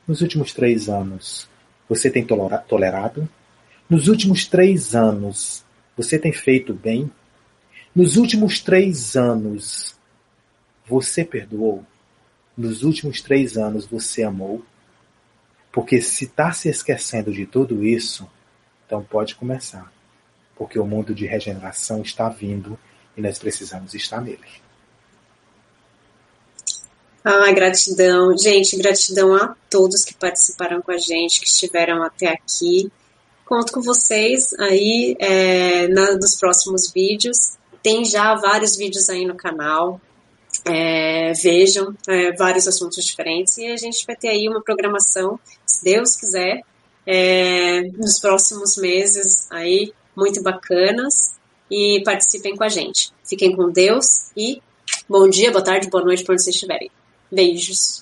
[0.06, 1.48] Nos últimos três anos,
[1.88, 2.26] você tem
[2.68, 3.26] tolerado?
[3.88, 5.64] Nos últimos três anos,
[5.96, 7.10] você tem feito bem?
[7.94, 9.94] Nos últimos três anos,
[10.86, 11.85] você perdoou?
[12.56, 14.64] Nos últimos três anos, você amou?
[15.70, 18.27] Porque se está se esquecendo de tudo isso,
[18.86, 19.93] então pode começar.
[20.56, 22.78] Porque o mundo de regeneração está vindo
[23.16, 24.62] e nós precisamos estar nele.
[27.24, 28.36] Ah, gratidão.
[28.36, 32.90] Gente, gratidão a todos que participaram com a gente, que estiveram até aqui.
[33.44, 37.56] Conto com vocês aí é, na, nos próximos vídeos.
[37.82, 40.00] Tem já vários vídeos aí no canal.
[40.64, 45.82] É, vejam é, vários assuntos diferentes e a gente vai ter aí uma programação, se
[45.82, 46.62] Deus quiser,
[47.06, 51.34] é, nos próximos meses aí muito bacanas
[51.70, 53.12] e participem com a gente.
[53.24, 54.62] Fiquem com Deus e
[55.09, 56.90] bom dia, boa tarde, boa noite para onde vocês estiverem.
[57.30, 58.01] Beijos.